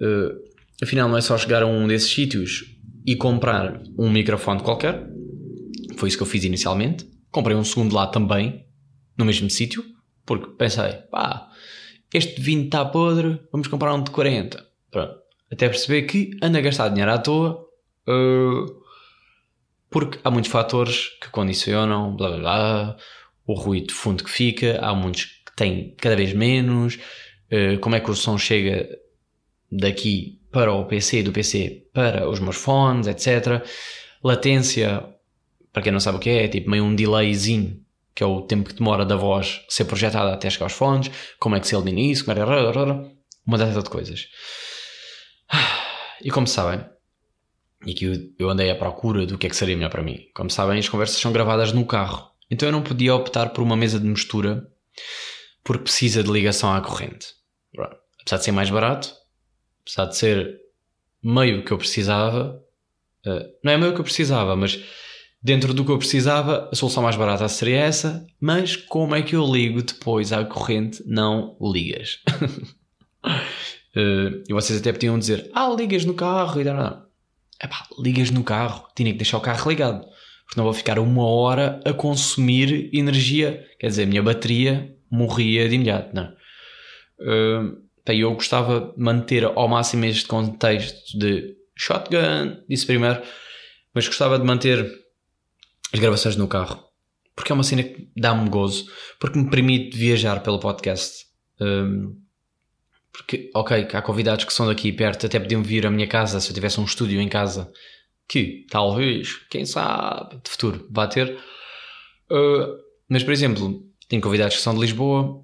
Uh, 0.00 0.36
afinal 0.82 1.08
não 1.08 1.16
é 1.16 1.20
só 1.20 1.38
chegar 1.38 1.62
a 1.62 1.66
um 1.66 1.86
desses 1.86 2.10
sítios 2.10 2.64
e 3.06 3.16
comprar 3.16 3.80
um 3.96 4.10
microfone 4.10 4.60
qualquer. 4.60 5.06
Foi 5.96 6.08
isso 6.08 6.16
que 6.16 6.22
eu 6.22 6.26
fiz 6.26 6.44
inicialmente. 6.44 7.08
Comprei 7.30 7.56
um 7.56 7.64
segundo 7.64 7.94
lá 7.94 8.06
também, 8.06 8.66
no 9.16 9.24
mesmo 9.24 9.50
sítio, 9.50 9.84
porque 10.24 10.50
pensei, 10.56 10.92
pá, 11.10 11.48
este 12.12 12.40
vinho 12.40 12.64
está 12.64 12.84
podre, 12.84 13.40
vamos 13.50 13.68
comprar 13.68 13.94
um 13.94 14.02
de 14.02 14.10
40. 14.10 14.64
Pronto. 14.90 15.14
Até 15.50 15.68
perceber 15.68 16.02
que 16.02 16.30
anda 16.42 16.58
a 16.58 16.62
gastar 16.62 16.88
dinheiro 16.88 17.12
à 17.12 17.18
toa, 17.18 17.64
uh, 18.08 18.82
porque 19.90 20.18
há 20.24 20.30
muitos 20.30 20.50
fatores 20.50 21.08
que 21.20 21.30
condicionam, 21.30 22.16
blá 22.16 22.28
blá 22.30 22.38
blá, 22.38 22.96
o 23.46 23.54
ruído 23.54 23.88
de 23.88 23.94
fundo 23.94 24.24
que 24.24 24.30
fica, 24.30 24.78
há 24.80 24.94
muitos 24.94 25.24
que 25.24 25.54
têm 25.54 25.94
cada 25.96 26.16
vez 26.16 26.32
menos, 26.32 26.98
uh, 27.52 27.78
como 27.80 27.94
é 27.94 28.00
que 28.00 28.10
o 28.10 28.14
som 28.14 28.36
chega 28.36 28.88
daqui 29.70 30.40
para 30.50 30.72
o 30.72 30.84
PC, 30.84 31.22
do 31.22 31.32
PC 31.32 31.88
para 31.92 32.28
os 32.28 32.40
meus 32.40 32.56
fones, 32.56 33.06
etc. 33.06 33.62
Latência, 34.22 35.04
para 35.76 35.82
quem 35.82 35.92
não 35.92 36.00
sabe 36.00 36.16
o 36.16 36.20
que 36.20 36.30
é, 36.30 36.44
é 36.44 36.48
tipo 36.48 36.70
meio 36.70 36.82
um 36.82 36.94
delayzinho 36.94 37.84
que 38.14 38.22
é 38.22 38.26
o 38.26 38.40
tempo 38.40 38.70
que 38.70 38.76
demora 38.76 39.04
da 39.04 39.14
voz 39.14 39.60
ser 39.68 39.84
projetada 39.84 40.32
até 40.32 40.48
chegar 40.48 40.64
aos 40.64 40.72
fones, 40.72 41.10
como 41.38 41.54
é 41.54 41.60
que 41.60 41.68
se 41.68 41.76
elimina 41.76 42.00
isso, 42.00 42.24
como 42.24 42.38
é... 42.38 42.42
uma 43.46 43.58
data 43.58 43.82
de 43.82 43.90
coisas. 43.90 44.26
E 46.24 46.30
como 46.30 46.46
sabem, 46.46 46.82
e 47.84 47.92
aqui 47.92 48.34
eu 48.38 48.48
andei 48.48 48.70
à 48.70 48.74
procura 48.74 49.26
do 49.26 49.36
que 49.36 49.46
é 49.46 49.50
que 49.50 49.54
seria 49.54 49.76
melhor 49.76 49.90
para 49.90 50.02
mim. 50.02 50.30
Como 50.34 50.50
sabem, 50.50 50.78
as 50.78 50.88
conversas 50.88 51.18
são 51.18 51.30
gravadas 51.30 51.74
no 51.74 51.84
carro, 51.84 52.30
então 52.50 52.66
eu 52.66 52.72
não 52.72 52.82
podia 52.82 53.14
optar 53.14 53.50
por 53.50 53.60
uma 53.60 53.76
mesa 53.76 54.00
de 54.00 54.06
mistura 54.06 54.66
porque 55.62 55.82
precisa 55.82 56.22
de 56.22 56.32
ligação 56.32 56.72
à 56.72 56.80
corrente. 56.80 57.34
Apesar 58.22 58.38
de 58.38 58.44
ser 58.44 58.52
mais 58.52 58.70
barato, 58.70 59.12
apesar 59.82 60.06
de 60.06 60.16
ser 60.16 60.58
meio 61.22 61.62
que 61.66 61.70
eu 61.70 61.76
precisava, 61.76 62.64
eh, 63.26 63.46
não 63.62 63.72
é 63.72 63.76
meio 63.76 63.92
que 63.92 64.00
eu 64.00 64.04
precisava, 64.04 64.56
mas 64.56 64.82
Dentro 65.42 65.74
do 65.74 65.84
que 65.84 65.92
eu 65.92 65.98
precisava, 65.98 66.68
a 66.72 66.74
solução 66.74 67.02
mais 67.02 67.14
barata 67.14 67.46
seria 67.48 67.80
essa, 67.80 68.26
mas 68.40 68.74
como 68.74 69.14
é 69.14 69.22
que 69.22 69.36
eu 69.36 69.44
ligo 69.44 69.82
depois 69.82 70.32
à 70.32 70.44
corrente? 70.44 71.02
Não 71.06 71.56
ligas. 71.60 72.18
uh, 72.42 73.94
e 74.48 74.52
vocês 74.52 74.80
até 74.80 74.92
podiam 74.92 75.18
dizer, 75.18 75.50
ah, 75.54 75.68
ligas 75.68 76.04
no 76.04 76.14
carro 76.14 76.60
e 76.60 76.64
não. 76.64 77.06
Epá, 77.62 77.86
ligas 77.98 78.30
no 78.30 78.42
carro, 78.42 78.88
tinha 78.94 79.12
que 79.12 79.18
deixar 79.18 79.38
o 79.38 79.40
carro 79.40 79.70
ligado, 79.70 80.04
porque 80.46 80.58
não 80.58 80.64
vou 80.64 80.74
ficar 80.74 80.98
uma 80.98 81.26
hora 81.26 81.80
a 81.84 81.92
consumir 81.92 82.90
energia, 82.92 83.64
quer 83.78 83.86
dizer, 83.86 84.02
a 84.02 84.06
minha 84.06 84.22
bateria 84.22 84.94
morria 85.10 85.68
de 85.68 85.76
imediato, 85.76 86.14
não. 86.14 86.32
Uh, 87.20 87.86
eu 88.08 88.34
gostava 88.34 88.92
de 88.96 89.02
manter 89.02 89.44
ao 89.44 89.68
máximo 89.68 90.04
este 90.04 90.26
contexto 90.26 91.18
de 91.18 91.56
shotgun, 91.76 92.62
disse 92.68 92.86
primeiro, 92.86 93.22
mas 93.94 94.06
gostava 94.06 94.38
de 94.38 94.44
manter 94.44 95.05
as 95.92 96.00
gravações 96.00 96.36
no 96.36 96.48
carro. 96.48 96.84
Porque 97.34 97.52
é 97.52 97.54
uma 97.54 97.64
cena 97.64 97.82
que 97.82 98.08
dá-me 98.16 98.48
gozo, 98.48 98.86
porque 99.20 99.38
me 99.38 99.50
permite 99.50 99.96
viajar 99.96 100.42
pelo 100.42 100.58
podcast. 100.58 101.26
Um, 101.60 102.18
porque, 103.12 103.50
ok, 103.54 103.88
há 103.92 104.02
convidados 104.02 104.44
que 104.44 104.52
são 104.52 104.66
daqui 104.66 104.92
perto, 104.92 105.26
até 105.26 105.38
podiam 105.38 105.62
vir 105.62 105.86
à 105.86 105.90
minha 105.90 106.06
casa 106.06 106.40
se 106.40 106.50
eu 106.50 106.54
tivesse 106.54 106.80
um 106.80 106.84
estúdio 106.84 107.20
em 107.20 107.28
casa, 107.28 107.72
que 108.28 108.66
talvez, 108.70 109.36
quem 109.50 109.64
sabe, 109.64 110.36
de 110.42 110.50
futuro 110.50 110.86
vá 110.90 111.06
ter. 111.06 111.38
Uh, 112.30 112.76
mas, 113.08 113.22
por 113.22 113.32
exemplo, 113.32 113.82
tenho 114.08 114.22
convidados 114.22 114.56
que 114.56 114.62
são 114.62 114.74
de 114.74 114.80
Lisboa 114.80 115.42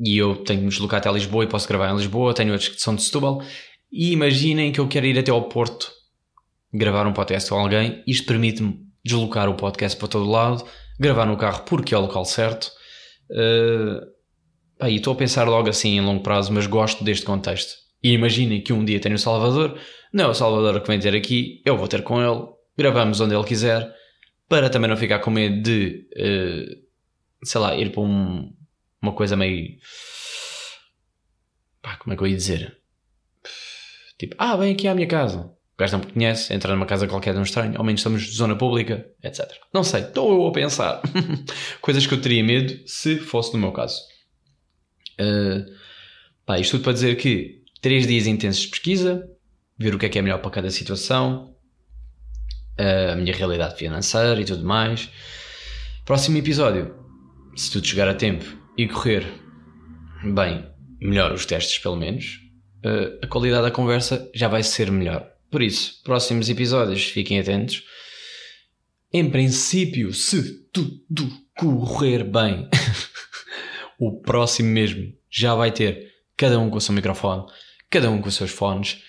e 0.00 0.16
eu 0.18 0.36
tenho 0.36 0.60
que 0.60 0.64
me 0.64 0.70
deslocar 0.70 0.98
até 0.98 1.12
Lisboa 1.12 1.44
e 1.44 1.48
posso 1.48 1.68
gravar 1.68 1.90
em 1.90 1.96
Lisboa, 1.96 2.34
tenho 2.34 2.52
outros 2.52 2.70
que 2.70 2.80
são 2.80 2.94
de 2.94 3.02
Setúbal. 3.02 3.42
E 3.90 4.12
imaginem 4.12 4.72
que 4.72 4.80
eu 4.80 4.88
quero 4.88 5.06
ir 5.06 5.18
até 5.18 5.30
ao 5.30 5.48
Porto 5.48 5.92
gravar 6.72 7.06
um 7.06 7.12
podcast 7.12 7.50
com 7.50 7.56
alguém, 7.56 8.02
isto 8.06 8.26
permite-me 8.26 8.91
deslocar 9.04 9.48
o 9.48 9.54
podcast 9.54 9.98
para 9.98 10.08
todo 10.08 10.30
lado, 10.30 10.64
gravar 10.98 11.26
no 11.26 11.36
carro 11.36 11.64
porque 11.64 11.94
é 11.94 11.98
o 11.98 12.02
local 12.02 12.24
certo. 12.24 12.70
Uh, 13.30 14.12
e 14.86 14.96
estou 14.96 15.12
a 15.12 15.16
pensar 15.16 15.48
logo 15.48 15.68
assim 15.68 15.96
em 15.96 16.00
longo 16.00 16.22
prazo, 16.22 16.52
mas 16.52 16.66
gosto 16.66 17.04
deste 17.04 17.24
contexto. 17.24 17.74
E 18.02 18.12
imaginem 18.12 18.60
que 18.60 18.72
um 18.72 18.84
dia 18.84 19.00
tenho 19.00 19.14
o 19.14 19.18
Salvador, 19.18 19.78
não 20.12 20.24
é 20.24 20.28
o 20.28 20.34
Salvador 20.34 20.80
que 20.80 20.88
vem 20.88 20.98
ter 20.98 21.14
aqui, 21.14 21.62
eu 21.64 21.76
vou 21.76 21.86
ter 21.86 22.02
com 22.02 22.20
ele, 22.20 22.46
gravamos 22.76 23.20
onde 23.20 23.34
ele 23.34 23.44
quiser, 23.44 23.94
para 24.48 24.68
também 24.68 24.90
não 24.90 24.96
ficar 24.96 25.20
com 25.20 25.30
medo 25.30 25.62
de, 25.62 26.08
uh, 26.16 27.46
sei 27.46 27.60
lá, 27.60 27.76
ir 27.76 27.92
para 27.92 28.02
um, 28.02 28.52
uma 29.00 29.12
coisa 29.12 29.36
meio. 29.36 29.78
Pá, 31.80 31.96
como 31.96 32.12
é 32.12 32.16
que 32.16 32.22
eu 32.22 32.26
ia 32.26 32.36
dizer? 32.36 32.76
Tipo, 34.18 34.34
ah, 34.38 34.56
vem 34.56 34.72
aqui 34.72 34.86
à 34.86 34.94
minha 34.94 35.06
casa 35.06 35.52
gajo 35.78 35.98
não 35.98 36.04
me 36.04 36.12
conhece, 36.12 36.52
entra 36.54 36.74
numa 36.74 36.86
casa 36.86 37.08
qualquer 37.08 37.34
de 37.34 37.40
um 37.40 37.42
estranho, 37.42 37.76
ao 37.76 37.84
menos 37.84 38.00
estamos 38.00 38.22
de 38.22 38.36
zona 38.36 38.56
pública, 38.56 39.06
etc. 39.22 39.50
Não 39.72 39.82
sei, 39.82 40.02
estou 40.02 40.32
eu 40.32 40.46
a 40.46 40.52
pensar. 40.52 41.00
Coisas 41.80 42.06
que 42.06 42.14
eu 42.14 42.20
teria 42.20 42.44
medo 42.44 42.78
se 42.86 43.16
fosse 43.18 43.52
no 43.54 43.58
meu 43.58 43.72
caso. 43.72 44.00
Uh, 45.20 45.64
pá, 46.44 46.58
isto 46.58 46.72
tudo 46.72 46.84
para 46.84 46.92
dizer 46.92 47.16
que 47.16 47.62
três 47.80 48.06
dias 48.06 48.26
intensos 48.26 48.62
de 48.62 48.68
pesquisa, 48.68 49.28
ver 49.78 49.94
o 49.94 49.98
que 49.98 50.06
é 50.06 50.08
que 50.08 50.18
é 50.18 50.22
melhor 50.22 50.38
para 50.38 50.50
cada 50.50 50.70
situação, 50.70 51.52
a 52.78 53.16
minha 53.16 53.34
realidade 53.34 53.76
financeira 53.76 54.40
e 54.40 54.44
tudo 54.44 54.64
mais. 54.64 55.10
Próximo 56.04 56.38
episódio, 56.38 56.94
se 57.56 57.70
tudo 57.70 57.86
chegar 57.86 58.08
a 58.08 58.14
tempo 58.14 58.44
e 58.76 58.88
correr 58.88 59.26
bem, 60.24 60.66
melhor 61.00 61.32
os 61.32 61.44
testes 61.46 61.78
pelo 61.78 61.96
menos, 61.96 62.40
uh, 62.84 63.18
a 63.22 63.26
qualidade 63.26 63.64
da 63.64 63.70
conversa 63.70 64.30
já 64.34 64.48
vai 64.48 64.62
ser 64.62 64.90
melhor. 64.90 65.31
Por 65.52 65.60
isso, 65.60 66.00
próximos 66.02 66.48
episódios, 66.48 67.04
fiquem 67.04 67.38
atentos. 67.38 67.84
Em 69.12 69.28
princípio, 69.28 70.14
se 70.14 70.64
tudo 70.72 71.30
correr 71.54 72.24
bem, 72.24 72.70
o 74.00 74.18
próximo 74.22 74.70
mesmo 74.70 75.12
já 75.30 75.54
vai 75.54 75.70
ter 75.70 76.10
cada 76.38 76.58
um 76.58 76.70
com 76.70 76.78
o 76.78 76.80
seu 76.80 76.94
microfone, 76.94 77.44
cada 77.90 78.10
um 78.10 78.22
com 78.22 78.30
os 78.30 78.34
seus 78.34 78.50
fones. 78.50 79.02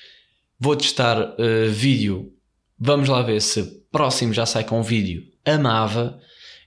Vou 0.60 0.76
testar 0.76 1.18
uh, 1.18 1.70
vídeo. 1.72 2.34
Vamos 2.78 3.08
lá 3.08 3.22
ver 3.22 3.42
se 3.42 3.64
próximo 3.90 4.34
já 4.34 4.46
sai 4.46 4.66
com 4.66 4.84
vídeo. 4.84 5.24
Amava. 5.46 6.20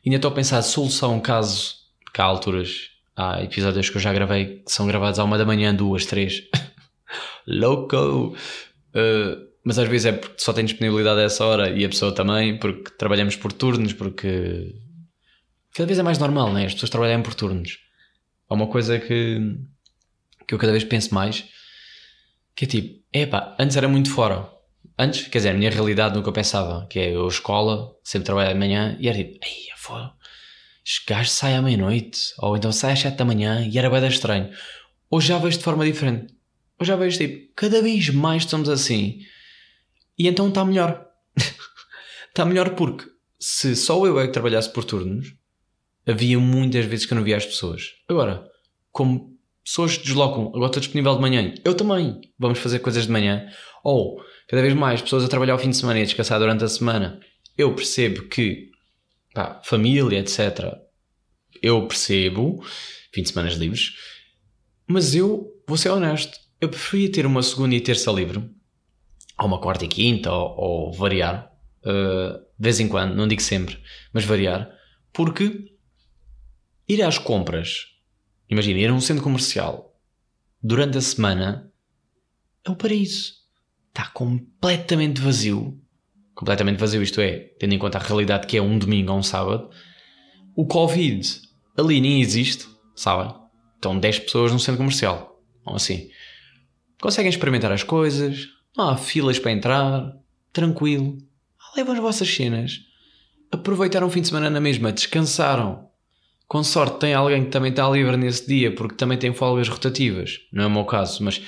Ainda 0.07 0.17
estou 0.17 0.31
a 0.31 0.35
pensar 0.35 0.63
solução 0.63 1.21
caso, 1.21 1.75
porque 2.03 2.19
há 2.23 2.25
alturas, 2.25 2.93
há 3.15 3.43
episódios 3.43 3.91
que 3.91 3.99
eu 3.99 4.01
já 4.01 4.15
gravei 4.15 4.61
que 4.61 4.73
são 4.73 4.87
gravados 4.87 5.19
à 5.19 5.25
uma 5.25 5.37
da 5.37 5.45
manhã, 5.45 5.75
duas, 5.75 6.07
três. 6.07 6.45
Louco! 7.47 8.35
Uh, 8.95 9.46
mas 9.67 9.81
às 9.81 9.89
vezes 9.89 10.07
é 10.07 10.13
porque 10.13 10.37
só 10.39 10.53
tem 10.53 10.65
disponibilidade 10.65 11.19
a 11.21 11.25
essa 11.25 11.45
hora 11.45 11.69
e 11.71 11.85
a 11.85 11.89
pessoa 11.89 12.15
também, 12.15 12.57
porque 12.57 12.89
trabalhamos 12.97 13.35
por 13.35 13.53
turnos, 13.53 13.93
porque 13.93 14.77
cada 15.75 15.89
vez 15.89 15.99
é 15.99 16.05
mais 16.05 16.19
normal, 16.19 16.53
né? 16.53 16.67
As 16.67 16.75
pessoas 16.75 16.89
trabalharem 16.89 17.21
por 17.21 17.35
turnos. 17.35 17.77
É 18.49 18.55
uma 18.55 18.69
coisa 18.69 18.97
que, 19.01 19.59
que 20.47 20.55
eu 20.55 20.59
cada 20.59 20.71
vez 20.71 20.85
penso 20.85 21.13
mais, 21.13 21.47
que 22.55 22.65
é 22.65 22.69
tipo, 22.69 23.03
epá, 23.13 23.57
antes 23.59 23.77
era 23.77 23.89
muito 23.89 24.09
fora. 24.09 24.49
Antes, 24.97 25.27
quer 25.27 25.39
dizer, 25.39 25.49
a 25.51 25.55
minha 25.55 25.69
realidade 25.69 26.17
eu 26.17 26.33
pensava, 26.33 26.87
que 26.87 27.01
é 27.01 27.17
eu 27.17 27.27
escola, 27.27 27.93
sempre 28.05 28.27
trabalho 28.27 28.53
de 28.53 28.61
manhã, 28.61 28.97
e 29.01 29.09
era 29.09 29.19
tipo, 29.19 29.37
é 29.45 29.77
foda, 29.77 30.13
este 30.85 31.25
sai 31.25 31.57
à 31.57 31.61
meia-noite, 31.61 32.21
ou 32.39 32.57
então 32.57 32.71
sai 32.71 32.93
às 32.93 33.01
sete 33.01 33.17
da 33.17 33.25
manhã, 33.25 33.69
e 33.69 33.77
era 33.77 33.91
bem 33.91 34.07
estranho. 34.07 34.49
Hoje 35.11 35.27
já 35.27 35.39
vejo 35.39 35.59
de 35.59 35.65
forma 35.65 35.85
diferente. 35.85 36.33
Hoje 36.81 36.87
já 36.87 36.95
vejo 36.95 37.19
tipo, 37.19 37.53
cada 37.57 37.83
vez 37.83 38.11
mais 38.11 38.45
estamos 38.45 38.69
assim 38.69 39.27
e 40.19 40.27
então 40.27 40.49
está 40.49 40.65
melhor. 40.65 41.07
está 42.29 42.45
melhor 42.47 42.71
porque 42.71 43.05
se 43.39 43.77
só 43.77 44.05
eu 44.07 44.19
é 44.19 44.27
que 44.27 44.33
trabalhasse 44.33 44.73
por 44.73 44.85
turnos, 44.85 45.35
havia 46.07 46.39
muitas 46.39 46.85
vezes 46.87 47.07
que 47.07 47.13
eu 47.13 47.17
não 47.17 47.25
via 47.25 47.37
as 47.37 47.47
pessoas. 47.47 47.93
Agora, 48.09 48.47
como 48.91 49.37
pessoas 49.65 49.99
deslocam, 49.99 50.49
agora 50.49 50.67
estou 50.67 50.81
disponível 50.81 51.15
de 51.17 51.21
manhã, 51.21 51.55
eu 51.65 51.75
também, 51.75 52.21
vamos 52.39 52.59
fazer 52.59 52.79
coisas 52.79 53.05
de 53.05 53.13
manhã. 53.13 53.47
Ou, 53.85 54.23
cada 54.49 54.63
vez 54.63 54.75
mais, 54.75 55.03
pessoas 55.03 55.25
a 55.25 55.29
trabalhar 55.29 55.55
ao 55.55 55.59
fim 55.59 55.71
de 55.71 55.77
semana 55.77 55.99
e 55.99 56.03
a 56.03 56.05
descansar 56.05 56.39
durante 56.39 56.65
a 56.65 56.69
semana. 56.69 57.21
Eu 57.59 57.75
percebo 57.75 58.29
que, 58.29 58.71
pá, 59.35 59.61
família, 59.65 60.19
etc. 60.19 60.73
Eu 61.63 61.87
percebo, 61.87 62.65
fim 63.13 63.23
de 63.23 63.29
semanas 63.29 63.55
livres, 63.55 63.93
mas 64.87 65.15
eu 65.15 65.53
vou 65.67 65.77
ser 65.77 65.91
honesto, 65.91 66.39
eu 66.61 66.69
preferia 66.69 67.11
ter 67.11 67.27
uma 67.27 67.43
segunda 67.43 67.75
e 67.75 67.81
terça 67.81 68.11
livre 68.13 68.49
ou 69.39 69.47
uma 69.47 69.61
quarta 69.61 69.85
e 69.85 69.89
quinta, 69.89 70.33
ou, 70.33 70.57
ou 70.57 70.93
variar, 70.93 71.53
uh, 71.85 72.39
de 72.39 72.65
vez 72.65 72.81
em 72.81 72.89
quando, 72.89 73.15
não 73.15 73.29
digo 73.29 73.43
sempre, 73.43 73.79
mas 74.13 74.25
variar, 74.25 74.71
porque 75.13 75.73
ir 76.89 77.03
às 77.03 77.19
compras, 77.19 77.87
imagina, 78.49 78.81
ir 78.81 78.91
a 78.91 78.95
um 78.95 79.01
centro 79.01 79.23
comercial 79.23 79.95
durante 80.63 80.99
a 80.99 81.01
semana 81.01 81.71
é 82.65 82.71
o 82.71 82.77
paraíso. 82.77 83.35
Está 83.89 84.09
completamente 84.09 85.21
vazio. 85.21 85.81
Completamente 86.35 86.79
vazio, 86.79 87.03
isto 87.03 87.21
é, 87.21 87.39
tendo 87.59 87.75
em 87.75 87.79
conta 87.79 87.99
a 87.99 88.03
realidade 88.03 88.47
que 88.47 88.57
é 88.57 88.63
um 88.63 88.79
domingo 88.79 89.13
ou 89.13 89.19
um 89.19 89.23
sábado. 89.23 89.71
O 90.55 90.67
Covid 90.67 91.41
ali 91.77 92.01
nem 92.01 92.21
existe, 92.21 92.67
sabem? 92.95 93.35
Estão 93.75 93.99
10 93.99 94.21
pessoas 94.21 94.53
num 94.53 94.59
centro 94.59 94.79
comercial. 94.79 95.41
Ou 95.65 95.77
assim. 95.77 96.11
Conseguem 97.01 97.31
experimentar 97.31 97.71
as 97.73 97.83
coisas, 97.83 98.49
não 98.77 98.91
há 98.91 98.97
filas 98.97 99.39
para 99.39 99.53
entrar, 99.53 100.17
tranquilo. 100.53 101.19
Levam 101.77 101.95
as 101.95 102.01
vossas 102.01 102.29
cenas. 102.29 102.81
Aproveitaram 103.51 104.07
o 104.07 104.11
fim 104.11 104.21
de 104.21 104.29
semana 104.29 104.51
na 104.51 104.61
mesma, 104.61 104.93
descansaram. 104.93 105.89
Com 106.47 106.63
sorte 106.63 107.01
tem 107.01 107.15
alguém 107.15 107.45
que 107.45 107.51
também 107.51 107.71
está 107.71 107.89
livre 107.89 108.17
nesse 108.17 108.47
dia 108.47 108.75
porque 108.75 108.95
também 108.95 109.19
tem 109.19 109.35
folgas 109.35 109.69
rotativas. 109.69 110.39
Não 110.53 110.65
é 110.65 110.67
o 110.67 110.71
meu 110.71 110.85
caso, 110.85 111.23
mas, 111.23 111.43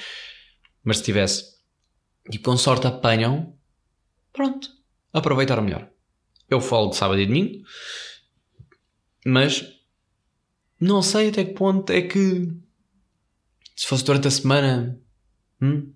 mas 0.83 0.99
se 0.99 1.05
tivesse. 1.05 1.45
E 2.31 2.39
com 2.39 2.57
sorte 2.57 2.87
apanham, 2.87 3.55
pronto, 4.33 4.69
aproveitaram 5.13 5.63
melhor. 5.63 5.89
Eu 6.51 6.61
folgo 6.61 6.95
sábado 6.95 7.21
e 7.21 7.27
domingo, 7.27 7.63
mas 9.25 9.65
não 10.81 11.03
sei 11.03 11.29
até 11.29 11.45
que 11.45 11.53
ponto 11.53 11.91
é 11.91 12.03
que 12.03 12.53
se 13.77 13.87
fosse 13.87 14.05
durante 14.05 14.29
a 14.29 14.31
semana, 14.31 15.01
hum? 15.61 15.93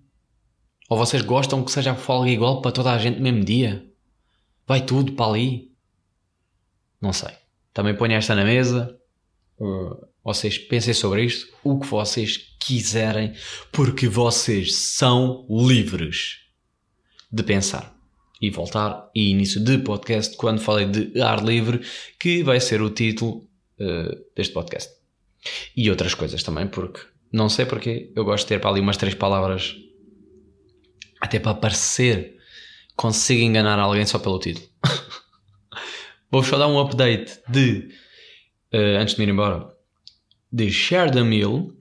Ou 0.93 0.97
vocês 0.97 1.23
gostam 1.23 1.63
que 1.63 1.71
seja 1.71 1.95
folga 1.95 2.29
igual 2.29 2.61
para 2.61 2.71
toda 2.71 2.93
a 2.93 2.99
gente 2.99 3.17
no 3.17 3.23
mesmo 3.23 3.43
dia? 3.43 3.83
Vai 4.67 4.85
tudo 4.85 5.13
para 5.13 5.25
ali? 5.25 5.71
Não 7.01 7.11
sei. 7.11 7.31
Também 7.73 7.95
ponho 7.95 8.13
esta 8.13 8.35
na 8.35 8.45
mesa. 8.45 8.95
Uh, 9.57 10.05
vocês 10.23 10.59
pensem 10.59 10.93
sobre 10.93 11.23
isto, 11.23 11.51
o 11.63 11.79
que 11.79 11.87
vocês 11.87 12.37
quiserem, 12.59 13.33
porque 13.71 14.07
vocês 14.07 14.75
são 14.75 15.47
livres 15.49 16.41
de 17.31 17.41
pensar 17.41 17.91
e 18.39 18.51
voltar. 18.51 19.09
E 19.15 19.31
início 19.31 19.63
de 19.63 19.79
podcast, 19.79 20.37
quando 20.37 20.61
falei 20.61 20.85
de 20.85 21.19
ar 21.19 21.43
livre, 21.43 21.81
que 22.19 22.43
vai 22.43 22.59
ser 22.59 22.83
o 22.83 22.91
título 22.91 23.49
uh, 23.79 24.15
deste 24.35 24.53
podcast. 24.53 24.93
E 25.75 25.89
outras 25.89 26.13
coisas 26.13 26.43
também, 26.43 26.67
porque 26.67 27.01
não 27.31 27.49
sei 27.49 27.65
porque 27.65 28.11
eu 28.15 28.23
gosto 28.23 28.43
de 28.43 28.49
ter 28.49 28.61
para 28.61 28.69
ali 28.69 28.79
umas 28.79 28.97
três 28.97 29.15
palavras, 29.15 29.75
até 31.23 31.39
para 31.39 31.53
parecer 31.53 32.35
consigo 32.97 33.41
enganar 33.41 33.79
alguém 33.79 34.05
só 34.05 34.19
pelo 34.19 34.37
título. 34.39 34.67
Vou-vos 36.29 36.49
só 36.49 36.57
dar 36.57 36.67
um 36.67 36.77
update 36.77 37.39
de, 37.47 37.87
uh, 38.73 38.99
antes 38.99 39.15
de 39.15 39.21
me 39.21 39.27
ir 39.27 39.31
embora, 39.31 39.73
de 40.51 40.69
Share 40.69 41.09
the 41.09 41.23
Meal. 41.23 41.71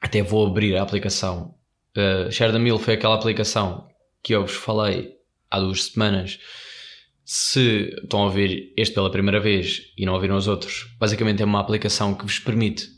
Até 0.00 0.22
vou 0.22 0.46
abrir 0.46 0.76
a 0.76 0.82
aplicação. 0.82 1.54
Uh, 1.96 2.32
Share 2.32 2.52
the 2.52 2.58
Meal 2.58 2.78
foi 2.80 2.94
aquela 2.94 3.14
aplicação 3.14 3.88
que 4.24 4.34
eu 4.34 4.42
vos 4.42 4.56
falei 4.56 5.12
há 5.48 5.60
duas 5.60 5.84
semanas. 5.84 6.40
Se 7.24 7.94
estão 8.02 8.22
a 8.22 8.24
ouvir 8.24 8.72
este 8.76 8.94
pela 8.94 9.10
primeira 9.10 9.38
vez 9.38 9.92
e 9.96 10.04
não 10.04 10.14
ouviram 10.14 10.36
os 10.36 10.48
outros, 10.48 10.96
basicamente 10.98 11.42
é 11.42 11.44
uma 11.44 11.60
aplicação 11.60 12.12
que 12.12 12.24
vos 12.24 12.40
permite 12.40 12.88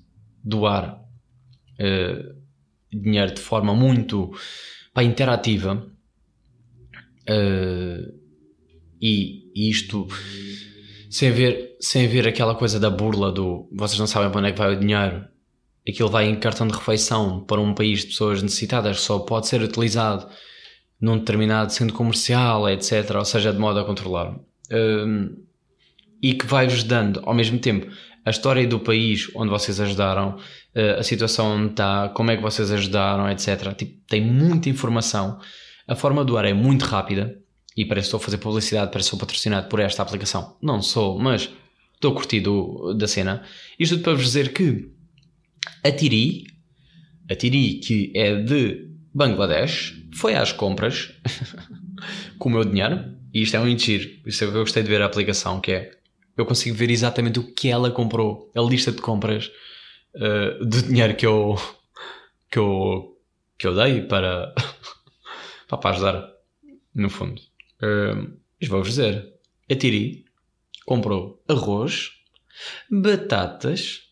doar 0.42 1.03
uh, 1.79 2.40
dinheiro 2.90 3.35
de 3.35 3.40
forma 3.40 3.75
muito 3.75 4.33
pá, 4.92 5.03
interativa 5.03 5.90
Uh, 7.29 8.12
e, 9.00 9.50
e, 9.55 9.70
isto 9.70 10.09
sem 11.09 11.31
ver, 11.31 11.76
sem 11.81 12.09
ver 12.09 12.26
aquela 12.26 12.55
coisa 12.55 12.81
da 12.81 12.90
burla 12.90 13.31
do 13.31 13.68
vocês 13.72 13.98
não 13.98 14.07
sabem 14.07 14.31
para 14.31 14.40
onde 14.40 14.48
é 14.48 14.53
que 14.53 14.59
vai 14.59 14.74
o 14.74 14.79
dinheiro, 14.79 15.24
aquilo 15.88 16.09
vai 16.09 16.29
em 16.29 16.38
cartão 16.40 16.66
de 16.66 16.74
refeição 16.74 17.44
para 17.44 17.61
um 17.61 17.74
país 17.74 18.00
de 18.00 18.07
pessoas 18.09 18.42
necessitadas, 18.42 19.00
só 19.00 19.20
pode 19.20 19.46
ser 19.46 19.62
utilizado 19.62 20.26
num 21.00 21.18
determinado 21.18 21.72
centro 21.72 21.94
comercial, 21.94 22.68
etc. 22.68 23.14
Ou 23.14 23.24
seja, 23.24 23.53
de 23.53 23.59
modo 23.59 23.79
a 23.79 23.85
controlar. 23.85 24.35
Uh, 24.70 25.37
e 26.22 26.35
que 26.35 26.46
vai-vos 26.46 26.83
dando 26.83 27.20
ao 27.24 27.33
mesmo 27.33 27.59
tempo 27.59 27.87
a 28.25 28.31
história 28.31 28.67
do 28.67 28.81
país 28.81 29.31
onde 29.35 29.51
vocês 29.51 29.81
ajudaram, 29.81 30.37
uh, 30.37 30.99
a 30.99 31.03
situação 31.03 31.57
onde 31.57 31.71
está, 31.71 32.09
como 32.11 32.31
é 32.31 32.37
que 32.37 32.43
vocês 32.43 32.71
ajudaram, 32.71 33.31
etc. 33.31 33.75
Tipo, 33.75 34.01
tem 34.07 34.21
muita 34.21 34.69
informação 34.69 35.39
a 35.91 35.97
forma 35.97 36.25
do 36.25 36.39
ar 36.39 36.45
é 36.45 36.55
muito 36.55 36.85
rápida 36.85 37.37
e 37.77 37.85
parece 37.85 38.05
que 38.05 38.09
estou 38.09 38.19
a 38.19 38.25
fazer 38.25 38.39
publicidade, 38.39 38.93
parece 38.93 39.09
que 39.09 39.11
sou 39.11 39.19
patrocinado 39.19 39.69
por 39.69 39.81
esta 39.81 40.01
aplicação. 40.03 40.57
Não 40.63 40.81
sou, 40.81 41.19
mas 41.19 41.51
estou 41.95 42.15
curtido 42.15 42.95
da 42.95 43.09
cena. 43.09 43.43
Isto 43.77 43.97
tudo 43.97 44.05
para 44.05 44.15
vos 44.15 44.23
dizer 44.23 44.53
que 44.53 44.89
a 45.83 45.91
Tiri, 45.91 46.45
a 47.29 47.35
Tiri 47.35 47.81
que 47.81 48.13
é 48.15 48.37
de 48.37 48.89
Bangladesh, 49.13 50.01
foi 50.15 50.37
às 50.37 50.53
compras 50.53 51.13
com 52.39 52.49
o 52.49 52.53
meu 52.53 52.65
dinheiro 52.65 53.13
e 53.35 53.43
isto 53.43 53.57
é 53.57 53.61
um 53.61 53.67
enchir. 53.67 54.23
Isso 54.25 54.45
é 54.45 54.47
o 54.47 54.53
que 54.53 54.59
eu 54.59 54.63
gostei 54.63 54.85
de 54.85 54.89
ver 54.89 55.03
a 55.03 55.07
aplicação, 55.07 55.61
que 55.61 55.73
é 55.73 55.91
eu 56.40 56.46
consigo 56.46 56.76
ver 56.76 56.90
exatamente 56.90 57.38
o 57.38 57.53
que 57.53 57.68
ela 57.68 57.90
comprou, 57.90 58.50
a 58.55 58.61
lista 58.61 58.90
de 58.90 59.00
compras 59.00 59.50
uh, 60.14 60.64
do 60.64 60.83
dinheiro 60.83 61.14
que 61.14 61.26
eu, 61.26 61.57
que 62.50 62.59
eu, 62.59 63.18
que 63.59 63.66
eu 63.66 63.74
dei 63.74 64.03
para 64.03 64.55
para 65.68 65.90
ajudar, 65.90 66.33
no 66.94 67.09
fundo. 67.09 67.40
Uh, 67.83 68.37
vou-vos 68.66 68.88
dizer: 68.88 69.33
a 69.70 69.74
Tiri 69.74 70.24
comprou 70.85 71.42
arroz, 71.48 72.11
batatas, 72.90 74.03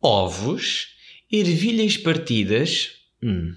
ovos, 0.00 0.88
ervilhas 1.30 1.96
partidas, 1.96 2.92
hum, 3.22 3.54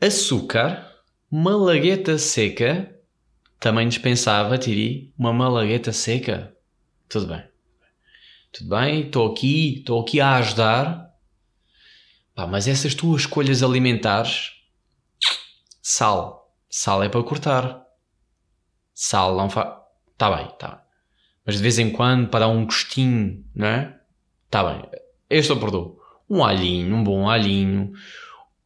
açúcar, 0.00 0.90
malagueta 1.30 2.18
seca. 2.18 2.96
Também 3.60 3.88
dispensava, 3.88 4.58
Tiri, 4.58 5.12
uma 5.18 5.32
malagueta 5.32 5.92
seca. 5.92 6.56
Tudo 7.08 7.26
bem. 7.26 7.44
Tudo 8.50 8.70
bem, 8.70 9.02
estou 9.02 9.30
aqui, 9.30 9.78
estou 9.78 10.00
aqui 10.00 10.20
a 10.20 10.36
ajudar. 10.36 11.14
Pá, 12.34 12.46
mas 12.46 12.66
essas 12.66 12.94
tuas 12.94 13.22
escolhas 13.22 13.62
alimentares 13.62 14.60
Sal. 15.82 16.54
Sal 16.68 17.02
é 17.02 17.08
para 17.08 17.22
cortar. 17.22 17.84
Sal 18.94 19.36
não 19.36 19.50
faz. 19.50 19.76
Está 20.12 20.36
bem, 20.36 20.46
está. 20.46 20.84
Mas 21.44 21.56
de 21.56 21.62
vez 21.62 21.78
em 21.78 21.90
quando, 21.90 22.28
para 22.28 22.40
dar 22.40 22.48
um 22.48 22.64
gostinho, 22.64 23.44
não 23.54 23.66
é? 23.66 24.00
Está 24.46 24.62
bem. 24.62 24.88
Este 25.28 25.50
eu 25.50 25.58
perdoo. 25.58 25.98
Um 26.28 26.44
alhinho, 26.44 26.94
um 26.94 27.02
bom 27.02 27.28
alhinho. 27.28 27.92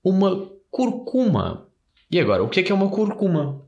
Uma 0.03 0.51
curcuma. 0.71 1.67
E 2.11 2.21
agora, 2.21 2.43
o 2.43 2.49
que 2.49 2.61
é 2.61 2.63
que 2.63 2.73
é 2.73 2.75
uma 2.75 2.91
curcuma? 2.91 3.65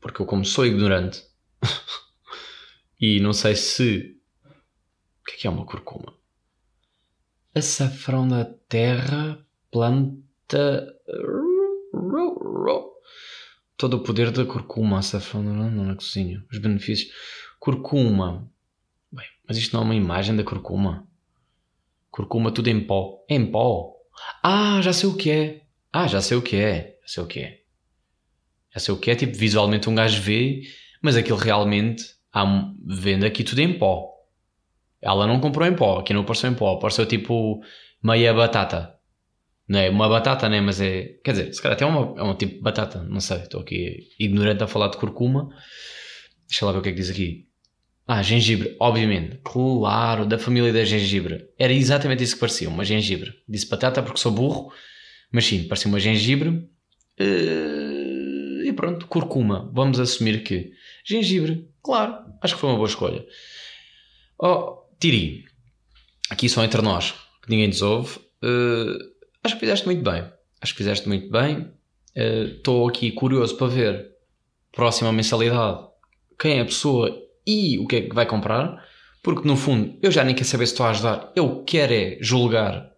Porque 0.00 0.22
eu, 0.22 0.26
como 0.26 0.44
sou 0.44 0.66
ignorante 0.66 1.24
e 3.00 3.20
não 3.20 3.32
sei 3.32 3.56
se. 3.56 4.16
O 5.20 5.24
que 5.24 5.34
é 5.34 5.36
que 5.38 5.46
é 5.46 5.50
uma 5.50 5.66
curcuma? 5.66 6.14
Açafrão 7.54 8.26
da 8.26 8.44
terra, 8.44 9.44
planta 9.70 10.98
Todo 13.78 13.94
o 13.94 14.02
poder 14.02 14.32
da 14.32 14.44
curcuma, 14.44 14.98
açafrão 14.98 15.40
na 15.42 15.94
cozinha. 15.94 16.44
Os 16.50 16.58
benefícios. 16.58 17.14
Curcuma. 17.60 18.50
Bem, 19.12 19.26
mas 19.46 19.56
isto 19.56 19.72
não 19.72 19.82
é 19.82 19.84
uma 19.84 19.94
imagem 19.94 20.34
da 20.34 20.42
curcuma? 20.42 21.06
Curcuma 22.10 22.50
tudo 22.50 22.68
em 22.68 22.84
pó. 22.84 23.24
Em 23.28 23.46
pó? 23.46 23.94
Ah, 24.42 24.80
já 24.82 24.92
sei 24.92 25.08
o 25.08 25.16
que 25.16 25.30
é. 25.30 25.62
Ah, 25.92 26.08
já 26.08 26.20
sei 26.20 26.36
o 26.36 26.42
que 26.42 26.56
é. 26.56 26.98
Já 27.02 27.08
sei 27.08 27.22
o 27.22 27.26
que 27.28 27.38
é. 27.38 27.62
Já 28.78 28.84
sei 28.84 28.94
o 28.94 28.98
que 28.98 29.10
é. 29.10 29.14
Tipo, 29.14 29.36
visualmente 29.36 29.90
um 29.90 29.94
gajo 29.94 30.22
vê, 30.22 30.62
mas 31.02 31.16
aquilo 31.16 31.36
realmente 31.36 32.04
há, 32.32 32.72
vende 32.86 33.26
aqui 33.26 33.42
tudo 33.42 33.60
em 33.60 33.76
pó. 33.76 34.08
Ela 35.02 35.26
não 35.26 35.40
comprou 35.40 35.66
em 35.66 35.74
pó. 35.74 35.98
Aqui 35.98 36.14
não 36.14 36.20
apareceu 36.20 36.50
em 36.50 36.54
pó. 36.54 36.76
Apareceu 36.76 37.04
tipo 37.04 37.60
meia 38.02 38.32
batata. 38.32 38.94
Não 39.68 39.78
é 39.80 39.90
uma 39.90 40.08
batata, 40.08 40.48
né? 40.48 40.60
Mas 40.60 40.80
é. 40.80 41.18
Quer 41.24 41.32
dizer, 41.32 41.52
se 41.52 41.60
calhar 41.60 41.74
até 41.74 41.84
é, 41.84 41.88
uma, 41.88 42.20
é 42.20 42.22
um 42.22 42.34
tipo 42.34 42.54
de 42.54 42.60
batata, 42.60 43.02
não 43.02 43.20
sei. 43.20 43.38
Estou 43.38 43.60
aqui 43.60 44.08
ignorante 44.18 44.62
a 44.62 44.66
falar 44.66 44.88
de 44.88 44.96
curcuma. 44.96 45.48
Deixa 46.48 46.64
lá 46.64 46.72
ver 46.72 46.78
o 46.78 46.82
que 46.82 46.88
é 46.88 46.92
que 46.92 46.98
diz 46.98 47.10
aqui. 47.10 47.48
Ah, 48.06 48.22
gengibre, 48.22 48.76
obviamente. 48.80 49.40
Claro, 49.44 50.24
da 50.24 50.38
família 50.38 50.72
da 50.72 50.84
gengibre. 50.84 51.48
Era 51.58 51.72
exatamente 51.72 52.22
isso 52.22 52.34
que 52.34 52.40
parecia, 52.40 52.68
uma 52.68 52.84
gengibre. 52.84 53.34
Disse 53.46 53.68
batata 53.68 54.02
porque 54.02 54.18
sou 54.18 54.32
burro, 54.32 54.72
mas 55.30 55.44
sim, 55.44 55.68
parecia 55.68 55.90
uma 55.90 56.00
gengibre. 56.00 56.48
Uh, 57.20 57.97
e 58.64 58.72
pronto, 58.72 59.06
curcuma. 59.06 59.70
Vamos 59.72 59.98
assumir 60.00 60.42
que. 60.42 60.72
Gengibre, 61.04 61.68
claro, 61.82 62.24
acho 62.42 62.54
que 62.54 62.60
foi 62.60 62.70
uma 62.70 62.76
boa 62.76 62.88
escolha. 62.88 63.24
Oh, 64.38 64.82
Tiri, 65.00 65.44
aqui 66.30 66.48
só 66.48 66.62
entre 66.64 66.82
nós, 66.82 67.14
que 67.42 67.50
ninguém 67.50 67.68
nos 67.68 67.82
ouve. 67.82 68.18
Uh, 68.42 69.18
Acho 69.42 69.54
que 69.54 69.60
fizeste 69.60 69.86
muito 69.86 70.02
bem. 70.02 70.24
Acho 70.60 70.72
que 70.72 70.78
fizeste 70.78 71.08
muito 71.08 71.30
bem. 71.30 71.70
Estou 72.14 72.84
uh, 72.84 72.88
aqui 72.88 73.12
curioso 73.12 73.56
para 73.56 73.68
ver 73.68 74.10
próxima 74.72 75.12
mensalidade 75.12 75.86
quem 76.38 76.58
é 76.58 76.60
a 76.60 76.64
pessoa 76.64 77.10
e 77.46 77.78
o 77.78 77.86
que 77.86 77.96
é 77.96 78.00
que 78.02 78.14
vai 78.14 78.26
comprar, 78.26 78.84
porque 79.22 79.46
no 79.46 79.56
fundo 79.56 79.98
eu 80.02 80.10
já 80.10 80.22
nem 80.22 80.34
quero 80.34 80.46
saber 80.46 80.66
se 80.66 80.72
estou 80.72 80.86
a 80.86 80.90
ajudar, 80.90 81.32
eu 81.34 81.64
quero 81.64 81.92
é 81.92 82.18
julgar 82.20 82.92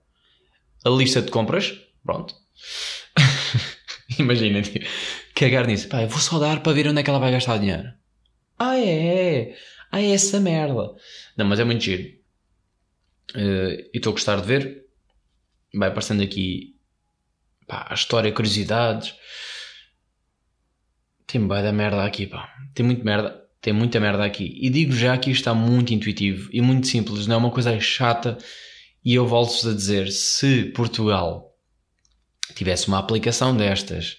a 0.84 0.90
lista 0.90 1.22
de 1.22 1.30
compras. 1.30 1.78
Pronto. 2.04 2.34
Imagina, 4.18 4.60
cagar 5.40 5.66
nisso. 5.66 5.88
Pá, 5.88 6.04
vou 6.06 6.18
só 6.18 6.38
dar 6.38 6.62
para 6.62 6.72
ver 6.72 6.86
onde 6.88 7.00
é 7.00 7.02
que 7.02 7.10
ela 7.10 7.18
vai 7.18 7.32
gastar 7.32 7.58
dinheiro. 7.58 7.92
Ah, 8.58 8.78
é? 8.78 9.56
Ah, 9.90 10.00
é 10.00 10.10
essa 10.12 10.38
merda. 10.38 10.94
Não, 11.36 11.46
mas 11.46 11.58
é 11.58 11.64
muito 11.64 11.82
giro. 11.82 12.20
Uh, 13.34 13.88
e 13.92 13.92
estou 13.94 14.10
a 14.10 14.14
gostar 14.14 14.40
de 14.40 14.46
ver 14.46 14.90
vai 15.74 15.88
aparecendo 15.88 16.22
aqui 16.22 16.76
pá, 17.66 17.86
a 17.88 17.94
história, 17.94 18.32
curiosidades. 18.32 19.14
Tem 21.26 21.46
bem 21.46 21.62
da 21.62 21.72
merda 21.72 22.04
aqui, 22.04 22.26
pá. 22.26 22.52
Tem 22.74 22.84
muito 22.84 23.04
merda, 23.04 23.40
tem 23.60 23.72
muita 23.72 24.00
merda 24.00 24.24
aqui. 24.24 24.58
E 24.60 24.68
digo 24.68 24.92
já 24.92 25.16
que 25.16 25.30
isto 25.30 25.40
está 25.40 25.54
muito 25.54 25.94
intuitivo 25.94 26.50
e 26.52 26.60
muito 26.60 26.86
simples, 26.86 27.26
não 27.26 27.36
é 27.36 27.38
uma 27.38 27.50
coisa 27.50 27.78
chata. 27.78 28.36
E 29.04 29.14
eu 29.14 29.26
volto-vos 29.26 29.66
a 29.66 29.74
dizer: 29.74 30.10
se 30.10 30.64
Portugal 30.66 31.56
tivesse 32.54 32.88
uma 32.88 32.98
aplicação 32.98 33.56
destas 33.56 34.18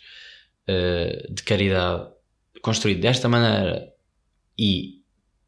uh, 0.67 1.34
de 1.34 1.43
caridade 1.43 2.10
construída 2.62 3.02
desta 3.02 3.28
maneira 3.28 3.91
e 4.58 5.02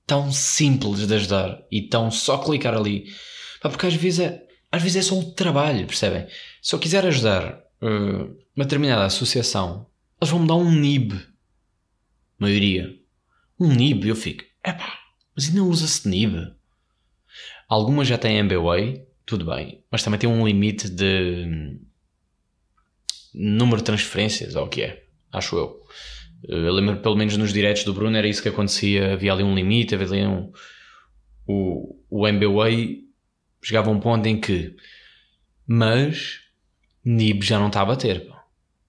tão 0.06 0.32
simples 0.32 1.08
de 1.08 1.14
ajudar 1.14 1.64
e 1.72 1.82
tão 1.82 2.12
só 2.12 2.38
clicar 2.38 2.76
ali, 2.76 3.14
pá, 3.62 3.70
porque 3.70 3.86
às 3.86 3.94
vezes 3.94 4.20
é, 4.20 4.46
às 4.72 4.82
vezes 4.82 4.98
é 4.98 5.10
só 5.10 5.16
um 5.16 5.32
trabalho, 5.32 5.88
percebem? 5.88 6.28
Se 6.62 6.76
eu 6.76 6.80
quiser 6.80 7.06
ajudar 7.06 7.60
uh, 7.82 8.38
uma 8.56 8.66
determinada 8.66 9.06
associação, 9.06 9.88
eles 10.20 10.32
vão 10.32 10.42
me 10.42 10.48
dar 10.48 10.56
um 10.56 10.72
NIB, 10.72 11.20
maioria, 12.38 12.98
um 13.60 13.68
NIB, 13.74 14.10
eu 14.10 14.16
fico, 14.16 14.44
epá, 14.66 15.00
mas 15.36 15.48
ainda 15.48 15.64
usa-se 15.64 16.08
NIB. 16.08 16.54
Algumas 17.70 18.08
já 18.08 18.18
têm 18.18 18.38
MBWay, 18.38 19.06
tudo 19.26 19.46
bem, 19.46 19.84
mas 19.90 20.04
também 20.04 20.20
tem 20.20 20.30
um 20.30 20.46
limite 20.46 20.90
de 20.90 21.46
hum, 21.48 21.80
número 23.34 23.78
de 23.78 23.84
transferências, 23.84 24.56
ou 24.56 24.66
o 24.66 24.70
que 24.70 24.82
é, 24.82 25.03
acho 25.34 25.58
eu. 25.58 25.82
Eu 26.44 26.74
lembro, 26.74 26.98
pelo 26.98 27.16
menos 27.16 27.36
nos 27.38 27.52
diretos 27.54 27.84
do 27.84 27.94
Bruno, 27.94 28.16
era 28.16 28.28
isso 28.28 28.42
que 28.42 28.50
acontecia. 28.50 29.14
Havia 29.14 29.34
ali 29.34 29.44
um 29.44 29.56
limite, 29.56 29.96
havia 29.96 30.08
ali 30.08 30.26
um. 30.26 30.52
O, 31.48 31.98
o 32.10 32.28
MBWay 32.28 33.04
chegava 33.62 33.90
a 33.90 33.94
um 33.94 34.00
ponto 34.00 34.28
em 34.28 34.40
que. 34.40 34.76
Mas. 35.66 36.42
NIB 37.04 37.46
já 37.46 37.60
não 37.60 37.68
está 37.68 37.82
a 37.82 37.86
bater. 37.86 38.30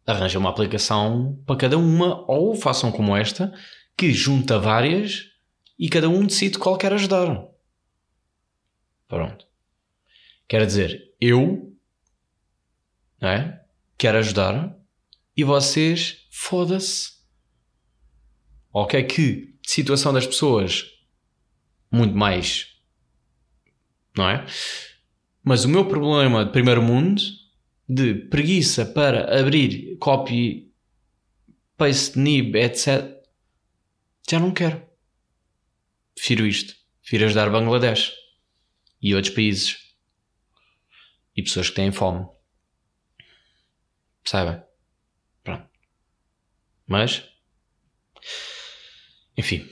Arranja 0.06 0.38
uma 0.38 0.50
aplicação 0.50 1.42
para 1.46 1.56
cada 1.56 1.78
uma, 1.78 2.24
ou 2.30 2.54
façam 2.54 2.92
como 2.92 3.16
esta, 3.16 3.52
que 3.96 4.12
junta 4.12 4.58
várias 4.58 5.30
e 5.78 5.88
cada 5.88 6.08
um 6.08 6.24
decide 6.24 6.58
qual 6.58 6.76
quer 6.76 6.92
ajudar. 6.92 7.48
Pronto. 9.08 9.46
Quer 10.46 10.66
dizer, 10.66 11.14
eu. 11.20 11.72
Não 13.20 13.28
é? 13.28 13.64
Quero 13.96 14.18
ajudar 14.18 14.76
e 15.36 15.42
vocês, 15.42 16.23
foda-se 16.36 17.14
Ok, 18.76 19.04
que 19.04 19.56
situação 19.64 20.12
das 20.12 20.26
pessoas 20.26 20.84
muito 21.92 22.16
mais, 22.16 22.76
não 24.16 24.28
é? 24.28 24.44
Mas 25.44 25.64
o 25.64 25.68
meu 25.68 25.86
problema 25.86 26.44
de 26.44 26.50
primeiro 26.50 26.82
mundo, 26.82 27.22
de 27.88 28.16
preguiça 28.16 28.84
para 28.84 29.38
abrir 29.38 29.96
copy, 29.98 30.74
paste, 31.76 32.18
nib, 32.18 32.56
etc., 32.56 33.16
já 34.28 34.40
não 34.40 34.52
quero. 34.52 34.84
Prefiro 36.16 36.44
isto. 36.44 36.74
Prefiro 37.00 37.26
ajudar 37.26 37.50
Bangladesh 37.50 38.12
e 39.00 39.14
outros 39.14 39.32
países 39.32 39.94
e 41.36 41.44
pessoas 41.44 41.70
que 41.70 41.76
têm 41.76 41.92
fome. 41.92 42.26
Percebem? 44.24 44.60
Mas 46.86 47.22
enfim, 49.36 49.68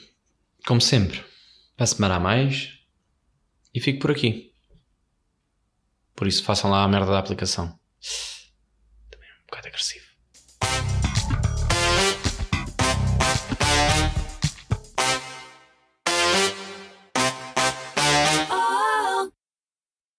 como 0.66 0.80
sempre, 0.80 1.22
para 1.76 1.84
a 1.84 1.86
semana 1.86 2.16
a 2.16 2.20
mais 2.20 2.78
e 3.72 3.80
fico 3.80 4.00
por 4.00 4.10
aqui. 4.10 4.52
Por 6.14 6.26
isso 6.26 6.42
façam 6.44 6.70
lá 6.70 6.82
a 6.82 6.88
merda 6.88 7.12
da 7.12 7.18
aplicação. 7.18 7.78
Também 9.10 9.28
é 9.28 9.34
um 9.34 9.46
bocado 9.46 9.68
agressivo. 9.68 10.11